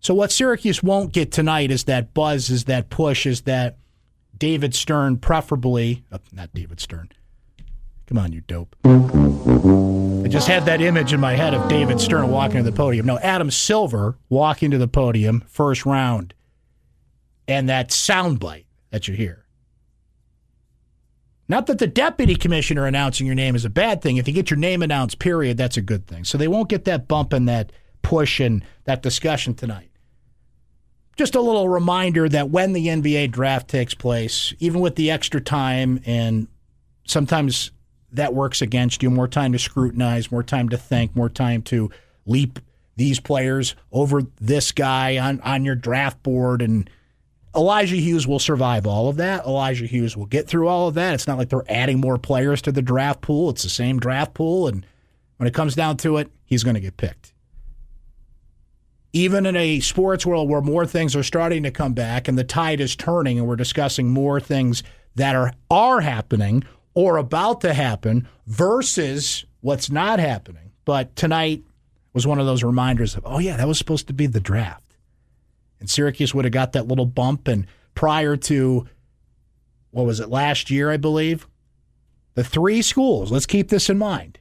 So 0.00 0.12
what 0.12 0.32
Syracuse 0.32 0.82
won't 0.82 1.12
get 1.12 1.30
tonight 1.30 1.70
is 1.70 1.84
that 1.84 2.12
buzz, 2.12 2.50
is 2.50 2.64
that 2.64 2.90
push, 2.90 3.24
is 3.24 3.42
that 3.42 3.78
David 4.36 4.74
Stern, 4.74 5.18
preferably 5.18 6.04
uh, 6.10 6.18
not 6.32 6.52
David 6.52 6.80
Stern. 6.80 7.10
Come 8.06 8.18
on, 8.18 8.32
you 8.32 8.40
dope. 8.40 8.74
I 8.84 10.28
just 10.28 10.48
had 10.48 10.66
that 10.66 10.80
image 10.80 11.12
in 11.12 11.20
my 11.20 11.34
head 11.34 11.54
of 11.54 11.68
David 11.68 12.00
Stern 12.00 12.28
walking 12.28 12.64
to 12.64 12.68
the 12.68 12.76
podium. 12.76 13.06
No, 13.06 13.18
Adam 13.20 13.52
Silver 13.52 14.18
walking 14.28 14.72
to 14.72 14.78
the 14.78 14.88
podium, 14.88 15.44
first 15.46 15.86
round, 15.86 16.34
and 17.46 17.68
that 17.68 17.90
soundbite 17.90 18.64
that 18.90 19.06
you 19.06 19.14
hear. 19.14 19.43
Not 21.48 21.66
that 21.66 21.78
the 21.78 21.86
deputy 21.86 22.36
commissioner 22.36 22.86
announcing 22.86 23.26
your 23.26 23.34
name 23.34 23.54
is 23.54 23.64
a 23.64 23.70
bad 23.70 24.00
thing. 24.00 24.16
If 24.16 24.26
you 24.26 24.34
get 24.34 24.50
your 24.50 24.58
name 24.58 24.82
announced, 24.82 25.18
period, 25.18 25.56
that's 25.56 25.76
a 25.76 25.82
good 25.82 26.06
thing. 26.06 26.24
So 26.24 26.38
they 26.38 26.48
won't 26.48 26.70
get 26.70 26.84
that 26.86 27.06
bump 27.06 27.32
and 27.32 27.48
that 27.48 27.70
push 28.02 28.40
and 28.40 28.64
that 28.84 29.02
discussion 29.02 29.54
tonight. 29.54 29.90
Just 31.16 31.34
a 31.34 31.40
little 31.40 31.68
reminder 31.68 32.28
that 32.28 32.50
when 32.50 32.72
the 32.72 32.86
NBA 32.88 33.30
draft 33.30 33.68
takes 33.68 33.94
place, 33.94 34.54
even 34.58 34.80
with 34.80 34.96
the 34.96 35.10
extra 35.10 35.40
time, 35.40 36.00
and 36.06 36.48
sometimes 37.06 37.70
that 38.12 38.34
works 38.34 38.62
against 38.62 39.02
you, 39.02 39.10
more 39.10 39.28
time 39.28 39.52
to 39.52 39.58
scrutinize, 39.58 40.32
more 40.32 40.42
time 40.42 40.68
to 40.70 40.76
think, 40.76 41.14
more 41.14 41.28
time 41.28 41.62
to 41.62 41.90
leap 42.26 42.58
these 42.96 43.20
players 43.20 43.74
over 43.92 44.22
this 44.40 44.72
guy 44.72 45.18
on, 45.18 45.40
on 45.40 45.64
your 45.64 45.74
draft 45.74 46.22
board 46.22 46.62
and 46.62 46.88
Elijah 47.56 47.96
Hughes 47.96 48.26
will 48.26 48.38
survive 48.38 48.86
all 48.86 49.08
of 49.08 49.16
that. 49.16 49.44
Elijah 49.46 49.86
Hughes 49.86 50.16
will 50.16 50.26
get 50.26 50.48
through 50.48 50.68
all 50.68 50.88
of 50.88 50.94
that. 50.94 51.14
It's 51.14 51.26
not 51.26 51.38
like 51.38 51.50
they're 51.50 51.64
adding 51.68 52.00
more 52.00 52.18
players 52.18 52.60
to 52.62 52.72
the 52.72 52.82
draft 52.82 53.20
pool. 53.20 53.50
It's 53.50 53.62
the 53.62 53.68
same 53.68 54.00
draft 54.00 54.34
pool. 54.34 54.66
And 54.66 54.84
when 55.36 55.46
it 55.46 55.54
comes 55.54 55.74
down 55.74 55.96
to 55.98 56.16
it, 56.16 56.30
he's 56.44 56.64
going 56.64 56.74
to 56.74 56.80
get 56.80 56.96
picked. 56.96 57.32
Even 59.12 59.46
in 59.46 59.54
a 59.54 59.78
sports 59.78 60.26
world 60.26 60.48
where 60.48 60.60
more 60.60 60.86
things 60.86 61.14
are 61.14 61.22
starting 61.22 61.62
to 61.62 61.70
come 61.70 61.92
back 61.92 62.26
and 62.26 62.36
the 62.36 62.42
tide 62.42 62.80
is 62.80 62.96
turning 62.96 63.38
and 63.38 63.46
we're 63.46 63.54
discussing 63.54 64.10
more 64.10 64.40
things 64.40 64.82
that 65.14 65.36
are, 65.36 65.52
are 65.70 66.00
happening 66.00 66.64
or 66.94 67.16
about 67.18 67.60
to 67.60 67.72
happen 67.72 68.26
versus 68.48 69.44
what's 69.60 69.88
not 69.88 70.18
happening. 70.18 70.72
But 70.84 71.14
tonight 71.14 71.62
was 72.12 72.26
one 72.26 72.40
of 72.40 72.46
those 72.46 72.64
reminders 72.64 73.16
of, 73.16 73.22
oh, 73.24 73.38
yeah, 73.38 73.56
that 73.56 73.68
was 73.68 73.78
supposed 73.78 74.08
to 74.08 74.12
be 74.12 74.26
the 74.26 74.40
draft 74.40 74.83
and 75.84 75.90
Syracuse 75.90 76.34
would 76.34 76.46
have 76.46 76.52
got 76.52 76.72
that 76.72 76.88
little 76.88 77.04
bump. 77.04 77.46
And 77.46 77.66
prior 77.94 78.36
to 78.36 78.86
what 79.90 80.06
was 80.06 80.18
it, 80.18 80.30
last 80.30 80.70
year, 80.70 80.90
I 80.90 80.96
believe? 80.96 81.46
The 82.34 82.42
three 82.42 82.80
schools, 82.82 83.30
let's 83.30 83.46
keep 83.46 83.68
this 83.68 83.90
in 83.90 83.98
mind. 83.98 84.38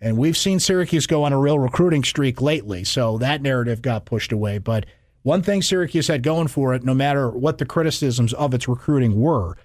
And 0.00 0.16
we've 0.16 0.36
seen 0.36 0.58
Syracuse 0.58 1.06
go 1.06 1.22
on 1.24 1.32
a 1.32 1.38
real 1.38 1.58
recruiting 1.58 2.02
streak 2.02 2.40
lately, 2.40 2.82
so 2.82 3.18
that 3.18 3.42
narrative 3.42 3.82
got 3.82 4.06
pushed 4.06 4.32
away. 4.32 4.58
But 4.58 4.86
one 5.22 5.42
thing 5.42 5.60
Syracuse 5.60 6.08
had 6.08 6.22
going 6.22 6.48
for 6.48 6.74
it, 6.74 6.82
no 6.82 6.94
matter 6.94 7.30
what 7.30 7.58
the 7.58 7.66
criticisms 7.66 8.32
of 8.32 8.54
its 8.54 8.66
recruiting 8.66 9.20
were, 9.20 9.56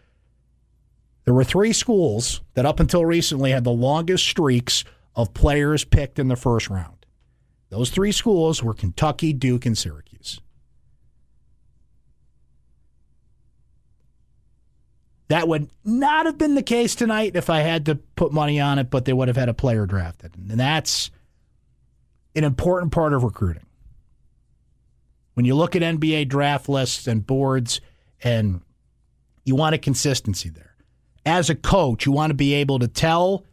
there 1.23 1.33
were 1.33 1.43
three 1.45 1.71
schools 1.71 2.41
that 2.55 2.65
up 2.65 2.79
until 2.79 3.05
recently 3.05 3.51
had 3.51 3.63
the 3.63 3.71
longest 3.71 4.25
streaks 4.25 4.83
of 5.15 5.33
players 5.33 5.85
picked 5.85 6.19
in 6.19 6.27
the 6.27 6.35
first 6.35 6.69
round. 6.69 7.05
Those 7.69 7.89
three 7.89 8.11
schools 8.11 8.61
were 8.61 8.73
Kentucky, 8.73 9.33
Duke, 9.33 9.65
and 9.65 9.77
Syracuse. 9.77 10.39
That 15.33 15.47
would 15.47 15.67
not 15.83 16.27
have 16.27 16.37
been 16.37 16.53
the 16.53 16.61
case 16.61 16.93
tonight 16.93 17.35
if 17.35 17.49
I 17.49 17.61
had 17.61 17.87
to 17.87 17.95
put 17.95 18.31
money 18.31 18.59
on 18.59 18.77
it, 18.77 18.91
but 18.91 19.05
they 19.05 19.13
would 19.13 19.29
have 19.29 19.35
had 19.35 19.49
a 19.49 19.53
player 19.55 19.87
drafted. 19.87 20.35
And 20.35 20.59
that's 20.59 21.09
an 22.35 22.43
important 22.43 22.91
part 22.91 23.13
of 23.13 23.23
recruiting. 23.23 23.65
When 25.33 25.47
you 25.47 25.55
look 25.55 25.75
at 25.75 25.81
NBA 25.81 26.29
draft 26.29 26.69
lists 26.69 27.07
and 27.07 27.25
boards, 27.25 27.81
and 28.23 28.61
you 29.43 29.55
want 29.55 29.73
a 29.73 29.79
consistency 29.79 30.49
there. 30.49 30.75
As 31.25 31.49
a 31.49 31.55
coach, 31.55 32.05
you 32.05 32.11
want 32.11 32.29
to 32.29 32.35
be 32.35 32.53
able 32.53 32.77
to 32.77 32.87
tell 32.87 33.43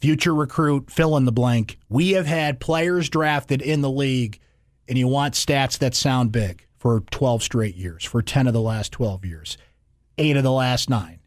future 0.00 0.36
recruit, 0.36 0.88
fill 0.88 1.16
in 1.16 1.24
the 1.24 1.32
blank, 1.32 1.80
we 1.88 2.12
have 2.12 2.26
had 2.26 2.60
players 2.60 3.08
drafted 3.08 3.60
in 3.60 3.80
the 3.80 3.90
league, 3.90 4.38
and 4.88 4.96
you 4.96 5.08
want 5.08 5.34
stats 5.34 5.76
that 5.78 5.96
sound 5.96 6.30
big 6.30 6.67
for 6.78 7.00
12 7.10 7.42
straight 7.42 7.74
years, 7.74 8.04
for 8.04 8.22
10 8.22 8.46
of 8.46 8.52
the 8.52 8.60
last 8.60 8.92
12 8.92 9.24
years, 9.24 9.58
eight 10.16 10.36
of 10.36 10.42
the 10.42 10.52
last 10.52 10.88
nine 10.88 11.20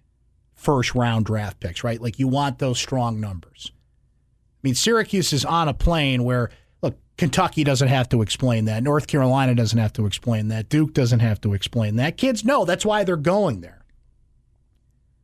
first 0.53 0.93
round 0.93 1.25
draft 1.25 1.59
picks, 1.59 1.83
right? 1.83 2.01
Like 2.01 2.19
you 2.19 2.27
want 2.27 2.59
those 2.59 2.77
strong 2.77 3.19
numbers. 3.19 3.71
I 3.73 4.59
mean, 4.61 4.75
Syracuse 4.75 5.33
is 5.33 5.43
on 5.43 5.67
a 5.67 5.73
plane 5.73 6.23
where, 6.23 6.51
look, 6.83 6.95
Kentucky 7.17 7.63
doesn't 7.63 7.87
have 7.87 8.07
to 8.09 8.21
explain 8.21 8.65
that. 8.65 8.83
North 8.83 9.07
Carolina 9.07 9.55
doesn't 9.55 9.79
have 9.79 9.93
to 9.93 10.05
explain 10.05 10.49
that. 10.49 10.69
Duke 10.69 10.93
doesn't 10.93 11.19
have 11.19 11.41
to 11.41 11.53
explain 11.53 11.95
that. 11.95 12.17
Kids 12.17 12.45
know 12.45 12.63
that's 12.63 12.85
why 12.85 13.03
they're 13.03 13.17
going 13.17 13.61
there. 13.61 13.83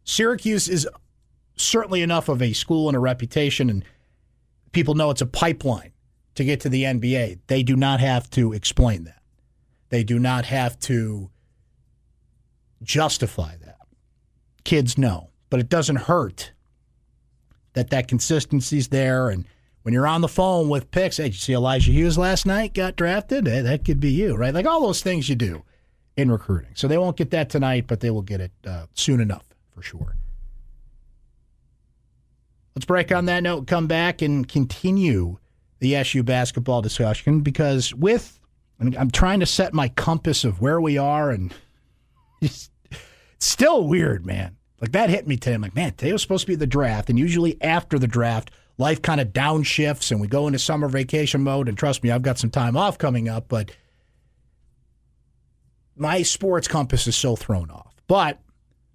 Syracuse 0.04 0.68
is 0.68 0.88
certainly 1.56 2.02
enough 2.02 2.30
of 2.30 2.42
a 2.42 2.54
school 2.54 2.90
and 2.90 2.96
a 2.96 3.00
reputation, 3.00 3.70
and 3.70 3.86
people 4.72 4.96
know 4.96 5.12
it's 5.12 5.22
a 5.22 5.28
pipeline 5.28 5.92
to 6.34 6.44
get 6.44 6.62
to 6.62 6.70
the 6.70 6.84
NBA. 6.84 7.40
They 7.46 7.62
do 7.62 7.76
not 7.76 8.00
have 8.00 8.30
to 8.32 8.54
explain 8.54 9.04
that. 9.04 9.17
They 9.90 10.04
do 10.04 10.20
not 10.20 10.46
have 10.46 10.80
to 10.82 11.30
justify 12.84 13.56
that. 13.58 13.78
Kids 14.64 14.98
know, 14.98 15.30
but 15.50 15.60
it 15.60 15.70
doesn't 15.70 15.96
hurt 15.96 16.52
that 17.74 17.90
that 17.92 18.08
consistency's 18.08 18.90
there. 18.90 19.30
And 19.30 19.46
when 19.84 19.94
you're 19.94 20.08
on 20.08 20.22
the 20.22 20.28
phone 20.28 20.68
with 20.68 20.92
picks, 20.92 21.18
hey, 21.18 21.24
did 21.26 21.34
you 21.34 21.40
see 21.40 21.54
Elijah 21.54 21.92
Hughes 21.92 22.18
last 22.18 22.46
night 22.46 22.74
got 22.74 22.96
drafted? 22.96 23.48
Hey, 23.48 23.62
that 23.62 23.86
could 23.86 24.00
be 24.00 24.12
you, 24.12 24.36
right? 24.36 24.54
Like 24.54 24.66
all 24.66 24.82
those 24.82 25.02
things 25.02 25.30
you 25.30 25.36
do 25.36 25.64
in 26.18 26.32
recruiting. 26.32 26.72
So 26.74 26.88
they 26.88 26.98
won't 26.98 27.16
get 27.16 27.32
that 27.32 27.50
tonight, 27.50 27.86
but 27.88 28.00
they 28.00 28.10
will 28.10 28.24
get 28.24 28.42
it 28.42 28.52
uh, 28.66 28.88
soon 28.94 29.22
enough 29.22 29.46
for 29.70 29.82
sure. 29.82 30.18
Let's 32.76 32.86
break 32.86 33.12
on 33.12 33.26
that 33.26 33.42
note, 33.42 33.68
come 33.68 33.88
back 33.88 34.22
and 34.22 34.48
continue 34.48 35.38
the 35.80 35.96
SU 35.96 36.24
basketball 36.24 36.82
discussion 36.82 37.42
because 37.42 37.94
with 37.94 38.37
I'm 38.80 39.12
trying 39.12 39.40
to 39.40 39.46
set 39.46 39.74
my 39.74 39.90
compass 39.90 40.44
of 40.44 40.62
where 40.62 40.80
we 40.80 40.98
are, 40.98 41.32
and 41.32 41.54
it's 42.42 42.70
still 43.40 43.88
weird, 43.88 44.26
man. 44.26 44.56
Like 44.80 44.92
that 44.92 45.10
hit 45.10 45.28
me 45.28 45.38
today. 45.38 45.56
I'm 45.56 45.62
like, 45.62 45.76
man, 45.76 45.94
today 45.94 46.12
was 46.12 46.22
supposed 46.22 46.46
to 46.46 46.52
be 46.52 46.56
the 46.56 46.68
draft, 46.68 47.10
and 47.10 47.18
usually 47.18 47.60
after 47.62 47.98
the 47.98 48.08
draft, 48.08 48.52
life 48.78 49.02
kind 49.02 49.20
of 49.20 49.30
downshifts, 49.30 50.12
and 50.12 50.22
we 50.22 50.28
go 50.28 50.46
into 50.46 50.60
summer 50.60 50.88
vacation 50.88 51.42
mode. 51.42 51.68
And 51.68 51.78
trust 51.78 52.04
me, 52.04 52.12
I've 52.12 52.22
got 52.22 52.38
some 52.38 52.52
time 52.52 52.78
off 52.78 53.00
coming 53.00 53.28
up, 53.28 53.48
but 53.48 53.72
my 55.96 56.22
sports 56.22 56.68
compass 56.68 57.08
is 57.08 57.16
so 57.16 57.36
thrown 57.36 57.72
off. 57.72 57.96
But 58.08 58.40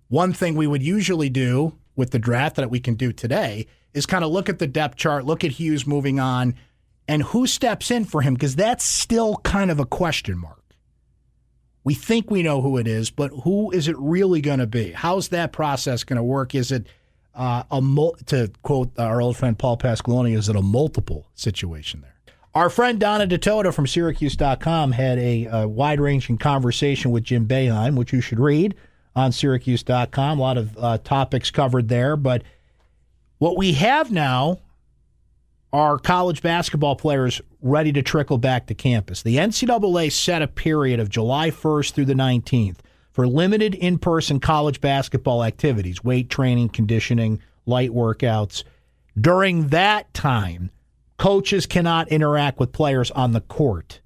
one 0.09 0.33
thing 0.33 0.55
we 0.55 0.69
would 0.69 0.83
usually 0.83 1.29
do 1.29 1.77
with 1.97 2.11
the 2.11 2.19
draft 2.21 2.57
that 2.57 2.71
we 2.71 2.79
can 2.79 2.95
do 2.95 3.13
today 3.13 3.67
is 3.93 4.07
kind 4.07 4.25
of 4.25 4.31
look 4.31 4.49
at 4.49 4.61
the 4.61 4.67
depth 4.67 4.97
chart, 4.97 5.25
look 5.25 5.43
at 5.43 5.51
Hughes 5.51 5.87
moving 5.87 6.21
on 6.21 6.55
and 7.09 7.23
who 7.23 7.47
steps 7.47 7.91
in 7.91 8.05
for 8.05 8.23
him 8.23 8.35
because 8.35 8.57
that's 8.57 8.85
still 8.85 9.37
kind 9.39 9.71
of 9.71 9.79
a 9.79 9.87
question 9.87 10.39
mark. 10.39 10.63
We 11.85 11.95
think 11.95 12.31
we 12.31 12.43
know 12.43 12.61
who 12.61 12.77
it 12.77 12.87
is, 12.87 13.11
but 13.11 13.29
who 13.43 13.71
is 13.73 13.89
it 13.89 13.97
really 13.99 14.41
going 14.41 14.61
to 14.61 14.67
be? 14.67 14.93
How's 14.93 15.29
that 15.29 15.53
process 15.53 16.05
going 16.05 16.17
to 16.17 16.23
work? 16.23 16.55
Is 16.55 16.71
it 16.71 16.87
uh, 17.35 17.65
a 17.71 17.81
mul- 17.81 18.17
to 18.27 18.53
quote 18.63 18.97
our 18.99 19.21
old 19.21 19.37
friend 19.37 19.59
Paul 19.59 19.77
Pasqualoni? 19.77 20.37
Is 20.37 20.49
it 20.49 20.55
a 20.55 20.63
multiple 20.63 21.27
situation 21.35 22.03
there? 22.03 22.15
Our 22.55 22.69
friend 22.69 23.01
Donna 23.01 23.27
Ditota 23.27 23.73
from 23.75 23.87
Syracuse.com 23.87 24.93
had 24.93 25.19
a, 25.19 25.47
a 25.47 25.69
wide 25.69 26.01
ranging 26.01 26.37
conversation 26.39 27.11
with 27.11 27.25
Jim 27.25 27.49
Boeheim, 27.49 27.97
which 27.97 28.13
you 28.13 28.21
should 28.21 28.39
read 28.39 28.75
on 29.17 29.33
Syracuse.com. 29.33 30.39
A 30.39 30.43
lot 30.43 30.59
of 30.59 30.79
uh, 30.79 30.99
topics 30.99 31.51
covered 31.51 31.89
there, 31.89 32.15
but 32.17 32.43
what 33.39 33.57
we 33.57 33.73
have 33.73 34.13
now 34.13 34.59
are 35.73 35.99
college 35.99 36.43
basketball 36.43 36.97
players 36.97 37.41
ready 37.63 37.93
to 37.93 38.03
trickle 38.03 38.39
back 38.39 38.67
to 38.67 38.75
campus. 38.75 39.23
The 39.23 39.37
NCAA 39.37 40.13
set 40.13 40.43
a 40.43 40.47
period 40.47 41.01
of 41.01 41.09
July 41.09 41.51
1st 41.51 41.93
through 41.93 42.05
the 42.05 42.15
19th 42.15 42.79
for 43.11 43.27
limited 43.27 43.75
in 43.75 43.99
person 43.99 44.41
college 44.41 44.81
basketball 44.81 45.45
activities, 45.45 46.05
weight 46.05 46.29
training, 46.29 46.71
conditioning, 46.71 47.41
light 47.67 47.91
workouts. 47.91 48.65
During 49.19 49.69
that 49.69 50.13
time, 50.13 50.71
coaches 51.19 51.67
cannot 51.67 52.09
interact 52.09 52.59
with 52.59 52.73
players 52.73 53.11
on 53.11 53.33
the 53.33 53.41
court. 53.41 54.01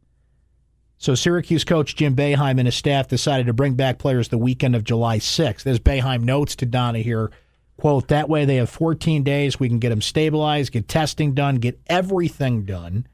So 0.99 1.14
Syracuse 1.14 1.64
coach 1.64 1.94
Jim 1.94 2.16
Boeheim 2.16 2.58
and 2.58 2.66
his 2.66 2.75
staff 2.75 3.08
decided 3.08 3.46
to 3.46 3.52
bring 3.52 3.75
back 3.75 3.99
players 3.99 4.28
the 4.28 4.38
weekend 4.38 4.75
of 4.75 4.85
July 4.85 5.18
6th. 5.18 5.66
As 5.66 5.78
Boeheim 5.78 6.23
notes 6.23 6.56
to 6.56 6.66
Donna 6.66 7.00
here, 7.00 7.30
Quote, 7.76 8.09
that 8.09 8.28
way 8.28 8.45
they 8.45 8.56
have 8.56 8.71
14 8.71 9.23
days. 9.23 9.61
We 9.61 9.68
can 9.68 9.78
get 9.78 9.90
them 9.90 10.00
stabilized, 10.00 10.73
get 10.73 10.88
testing 10.88 11.35
done, 11.35 11.56
get 11.56 11.78
everything 11.87 12.64
done. 12.64 13.06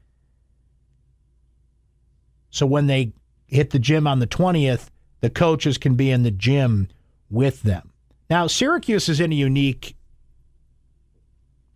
So 2.49 2.65
when 2.65 2.87
they 2.87 3.13
hit 3.47 3.71
the 3.71 3.79
gym 3.79 4.07
on 4.07 4.19
the 4.19 4.27
20th, 4.27 4.89
the 5.19 5.29
coaches 5.29 5.77
can 5.77 5.95
be 5.95 6.11
in 6.11 6.23
the 6.23 6.31
gym 6.31 6.87
with 7.29 7.63
them. 7.63 7.91
Now, 8.29 8.47
Syracuse 8.47 9.09
is 9.09 9.19
in 9.19 9.31
a 9.31 9.35
unique 9.35 9.95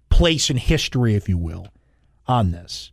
place 0.10 0.50
in 0.50 0.58
history, 0.58 1.16
if 1.16 1.28
you 1.28 1.38
will, 1.38 1.68
on 2.26 2.52
this 2.52 2.92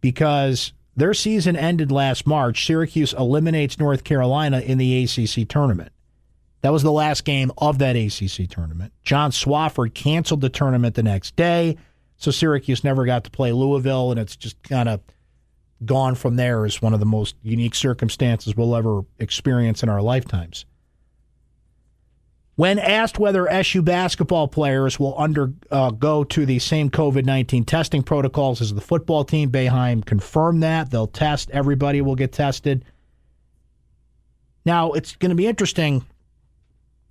because 0.00 0.72
their 0.96 1.14
season 1.14 1.56
ended 1.56 1.92
last 1.92 2.26
March. 2.26 2.66
Syracuse 2.66 3.12
eliminates 3.12 3.78
North 3.78 4.04
Carolina 4.04 4.60
in 4.60 4.78
the 4.78 5.04
ACC 5.04 5.48
tournament. 5.48 5.92
That 6.62 6.72
was 6.72 6.82
the 6.82 6.92
last 6.92 7.24
game 7.24 7.50
of 7.58 7.78
that 7.78 7.96
ACC 7.96 8.48
tournament. 8.48 8.92
John 9.02 9.30
Swofford 9.30 9.94
canceled 9.94 10.42
the 10.42 10.50
tournament 10.50 10.94
the 10.94 11.02
next 11.02 11.36
day, 11.36 11.76
so 12.16 12.30
Syracuse 12.30 12.84
never 12.84 13.06
got 13.06 13.24
to 13.24 13.30
play 13.30 13.52
Louisville, 13.52 14.10
and 14.10 14.20
it's 14.20 14.36
just 14.36 14.62
kind 14.62 14.88
of 14.88 15.00
gone 15.84 16.14
from 16.14 16.36
there 16.36 16.66
as 16.66 16.82
one 16.82 16.92
of 16.92 17.00
the 17.00 17.06
most 17.06 17.36
unique 17.42 17.74
circumstances 17.74 18.54
we'll 18.54 18.76
ever 18.76 19.02
experience 19.18 19.82
in 19.82 19.88
our 19.88 20.02
lifetimes. 20.02 20.66
When 22.56 22.78
asked 22.78 23.18
whether 23.18 23.48
SU 23.48 23.80
basketball 23.80 24.46
players 24.46 25.00
will 25.00 25.16
undergo 25.16 25.54
uh, 25.70 26.24
to 26.28 26.44
the 26.44 26.58
same 26.58 26.90
COVID 26.90 27.24
19 27.24 27.64
testing 27.64 28.02
protocols 28.02 28.60
as 28.60 28.74
the 28.74 28.82
football 28.82 29.24
team, 29.24 29.50
Boeheim 29.50 30.04
confirmed 30.04 30.62
that. 30.62 30.90
They'll 30.90 31.06
test, 31.06 31.48
everybody 31.52 32.02
will 32.02 32.16
get 32.16 32.32
tested. 32.32 32.84
Now, 34.66 34.92
it's 34.92 35.16
going 35.16 35.30
to 35.30 35.36
be 35.36 35.46
interesting 35.46 36.04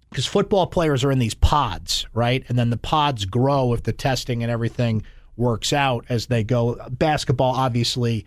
because 0.10 0.26
football 0.26 0.68
players 0.68 1.04
are 1.04 1.12
in 1.12 1.20
these 1.20 1.34
pods, 1.34 2.08
right? 2.14 2.44
And 2.48 2.58
then 2.58 2.70
the 2.70 2.78
pods 2.78 3.26
grow 3.26 3.74
if 3.74 3.84
the 3.84 3.94
testing 3.94 4.42
and 4.42 4.52
everything 4.52 5.04
works 5.38 5.72
out 5.72 6.06
as 6.10 6.28
they 6.28 6.44
go. 6.44 6.76
Basketball, 6.90 7.54
obviously, 7.54 8.26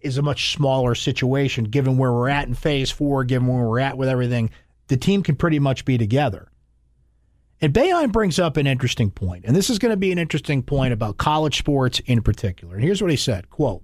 is 0.00 0.18
a 0.18 0.22
much 0.22 0.52
smaller 0.52 0.94
situation 0.94 1.64
given 1.64 1.98
where 1.98 2.12
we're 2.12 2.28
at 2.28 2.48
in 2.48 2.54
phase 2.54 2.90
four, 2.90 3.24
given 3.24 3.48
where 3.48 3.66
we're 3.66 3.80
at 3.80 3.98
with 3.98 4.08
everything. 4.08 4.50
The 4.86 4.96
team 4.96 5.22
can 5.22 5.36
pretty 5.36 5.58
much 5.58 5.84
be 5.84 5.98
together. 5.98 6.48
And 7.60 7.74
Boeheim 7.74 8.12
brings 8.12 8.38
up 8.38 8.56
an 8.56 8.68
interesting 8.68 9.10
point, 9.10 9.44
and 9.44 9.56
this 9.56 9.68
is 9.68 9.80
going 9.80 9.90
to 9.90 9.96
be 9.96 10.12
an 10.12 10.18
interesting 10.18 10.62
point 10.62 10.92
about 10.92 11.18
college 11.18 11.58
sports 11.58 12.00
in 12.06 12.22
particular. 12.22 12.76
And 12.76 12.84
here's 12.84 13.02
what 13.02 13.10
he 13.10 13.16
said 13.16 13.50
quote, 13.50 13.82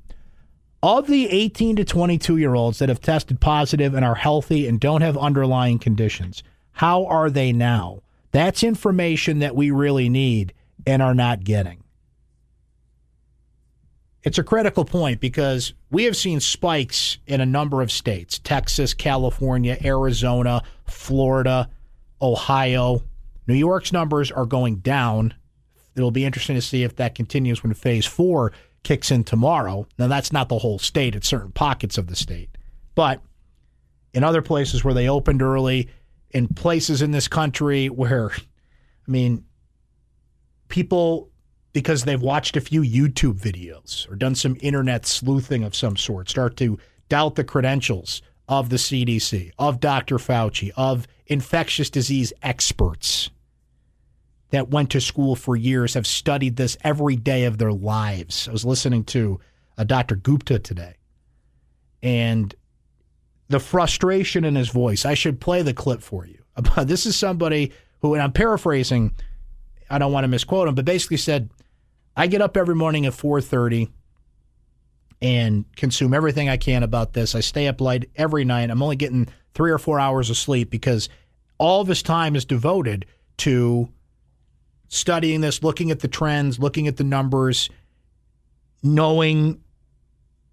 of 0.80 1.08
the 1.08 1.28
18 1.28 1.76
to 1.76 1.84
22 1.84 2.36
year 2.36 2.54
olds 2.54 2.78
that 2.78 2.88
have 2.88 3.00
tested 3.00 3.40
positive 3.40 3.94
and 3.94 4.04
are 4.04 4.14
healthy 4.14 4.68
and 4.68 4.78
don't 4.78 5.00
have 5.00 5.16
underlying 5.16 5.80
conditions, 5.80 6.44
how 6.74 7.06
are 7.06 7.30
they 7.30 7.52
now? 7.52 8.02
That's 8.32 8.62
information 8.62 9.38
that 9.38 9.56
we 9.56 9.70
really 9.70 10.08
need 10.08 10.52
and 10.86 11.00
are 11.00 11.14
not 11.14 11.44
getting. 11.44 11.82
it's 14.24 14.38
a 14.38 14.42
critical 14.42 14.84
point 14.84 15.20
because 15.20 15.74
we 15.90 16.04
have 16.04 16.16
seen 16.16 16.40
spikes 16.40 17.18
in 17.26 17.40
a 17.40 17.46
number 17.46 17.82
of 17.82 17.92
states 17.92 18.38
Texas, 18.38 18.94
California, 18.94 19.78
Arizona, 19.84 20.62
Florida, 20.86 21.68
Ohio. 22.20 23.02
New 23.46 23.54
York's 23.54 23.92
numbers 23.92 24.30
are 24.32 24.46
going 24.46 24.76
down. 24.76 25.34
It'll 25.94 26.10
be 26.10 26.24
interesting 26.24 26.56
to 26.56 26.62
see 26.62 26.82
if 26.82 26.96
that 26.96 27.14
continues 27.14 27.62
when 27.62 27.74
phase 27.74 28.06
four 28.06 28.52
kicks 28.82 29.10
in 29.10 29.24
tomorrow. 29.24 29.86
Now, 29.98 30.08
that's 30.08 30.32
not 30.32 30.48
the 30.48 30.58
whole 30.58 30.78
state, 30.78 31.14
it's 31.14 31.28
certain 31.28 31.52
pockets 31.52 31.98
of 31.98 32.08
the 32.08 32.16
state. 32.16 32.50
But 32.94 33.20
in 34.12 34.24
other 34.24 34.42
places 34.42 34.82
where 34.82 34.94
they 34.94 35.08
opened 35.08 35.42
early, 35.42 35.88
in 36.34 36.48
places 36.48 37.00
in 37.00 37.12
this 37.12 37.28
country 37.28 37.88
where, 37.88 38.32
I 38.32 39.10
mean, 39.10 39.44
people 40.68 41.30
because 41.72 42.04
they've 42.04 42.22
watched 42.22 42.56
a 42.56 42.60
few 42.60 42.82
YouTube 42.82 43.40
videos 43.40 44.10
or 44.10 44.14
done 44.14 44.34
some 44.34 44.56
internet 44.60 45.04
sleuthing 45.04 45.64
of 45.64 45.74
some 45.74 45.96
sort, 45.96 46.30
start 46.30 46.56
to 46.56 46.78
doubt 47.08 47.34
the 47.34 47.44
credentials 47.44 48.22
of 48.48 48.68
the 48.68 48.76
CDC, 48.76 49.50
of 49.58 49.80
Dr. 49.80 50.16
Fauci, 50.18 50.70
of 50.76 51.06
infectious 51.26 51.90
disease 51.90 52.32
experts 52.42 53.30
that 54.50 54.70
went 54.70 54.90
to 54.90 55.00
school 55.00 55.34
for 55.34 55.56
years, 55.56 55.94
have 55.94 56.06
studied 56.06 56.56
this 56.56 56.76
every 56.84 57.16
day 57.16 57.44
of 57.44 57.58
their 57.58 57.72
lives. 57.72 58.48
I 58.48 58.52
was 58.52 58.64
listening 58.64 59.02
to 59.04 59.40
a 59.76 59.80
uh, 59.80 59.84
Dr. 59.84 60.14
Gupta 60.14 60.60
today, 60.60 60.94
and 62.04 62.54
the 63.48 63.60
frustration 63.60 64.44
in 64.44 64.54
his 64.54 64.68
voice. 64.68 65.04
I 65.04 65.14
should 65.14 65.40
play 65.40 65.62
the 65.62 65.74
clip 65.74 66.02
for 66.02 66.26
you. 66.26 66.38
This 66.84 67.06
is 67.06 67.16
somebody 67.16 67.72
who, 68.00 68.14
and 68.14 68.22
I'm 68.22 68.32
paraphrasing, 68.32 69.14
I 69.90 69.98
don't 69.98 70.12
want 70.12 70.24
to 70.24 70.28
misquote 70.28 70.68
him, 70.68 70.74
but 70.74 70.84
basically 70.84 71.16
said, 71.16 71.50
I 72.16 72.26
get 72.26 72.42
up 72.42 72.56
every 72.56 72.74
morning 72.74 73.06
at 73.06 73.12
4:30 73.12 73.90
and 75.20 75.64
consume 75.76 76.14
everything 76.14 76.48
I 76.48 76.56
can 76.56 76.82
about 76.82 77.12
this. 77.12 77.34
I 77.34 77.40
stay 77.40 77.66
up 77.66 77.80
late 77.80 78.10
every 78.14 78.44
night. 78.44 78.70
I'm 78.70 78.82
only 78.82 78.96
getting 78.96 79.28
3 79.54 79.70
or 79.70 79.78
4 79.78 79.98
hours 79.98 80.30
of 80.30 80.36
sleep 80.36 80.70
because 80.70 81.08
all 81.58 81.80
of 81.80 81.88
his 81.88 82.02
time 82.02 82.36
is 82.36 82.44
devoted 82.44 83.06
to 83.38 83.88
studying 84.88 85.40
this, 85.40 85.62
looking 85.62 85.90
at 85.90 86.00
the 86.00 86.08
trends, 86.08 86.58
looking 86.58 86.86
at 86.86 86.96
the 86.96 87.04
numbers, 87.04 87.70
knowing 88.82 89.60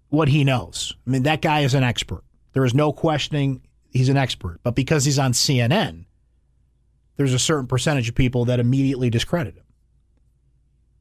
what 0.08 0.28
he 0.28 0.44
knows. 0.44 0.96
I 1.06 1.10
mean, 1.10 1.22
that 1.24 1.42
guy 1.42 1.60
is 1.60 1.74
an 1.74 1.84
expert. 1.84 2.24
There 2.52 2.64
is 2.64 2.74
no 2.74 2.92
questioning 2.92 3.62
he's 3.90 4.08
an 4.08 4.16
expert. 4.16 4.60
But 4.62 4.74
because 4.74 5.04
he's 5.04 5.18
on 5.18 5.32
CNN, 5.32 6.04
there's 7.16 7.34
a 7.34 7.38
certain 7.38 7.66
percentage 7.66 8.08
of 8.08 8.14
people 8.14 8.46
that 8.46 8.60
immediately 8.60 9.10
discredit 9.10 9.54
him 9.54 9.64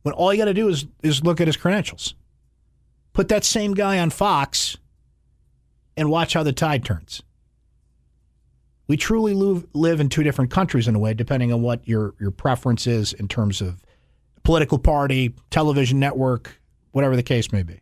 when 0.04 0.14
all 0.14 0.34
you 0.34 0.40
got 0.40 0.46
to 0.46 0.54
do 0.54 0.68
is 0.68 0.86
is 1.04 1.24
look 1.24 1.40
at 1.42 1.48
his 1.48 1.58
credentials. 1.58 2.16
Put 3.14 3.28
that 3.28 3.44
same 3.44 3.74
guy 3.74 4.00
on 4.00 4.10
Fox 4.10 4.78
and 5.98 6.10
watch 6.10 6.34
how 6.34 6.44
the 6.44 6.54
tide 6.54 6.86
turns. 6.86 7.22
We 8.88 8.98
truly 8.98 9.34
live 9.34 10.00
in 10.00 10.10
two 10.10 10.24
different 10.24 10.52
countries 10.52 10.88
in 10.88 10.96
a 10.96 11.00
way, 11.00 11.14
depending 11.14 11.54
on 11.54 11.62
what 11.62 11.88
your, 11.88 12.14
your 12.20 12.32
preference 12.32 12.88
is 12.88 13.14
in 13.14 13.28
terms 13.28 13.62
of 13.62 13.82
political 14.44 14.80
party, 14.80 15.34
television 15.50 16.00
network, 16.00 16.60
whatever 16.92 17.16
the 17.16 17.24
case 17.24 17.52
may 17.52 17.64
be. 17.64 17.80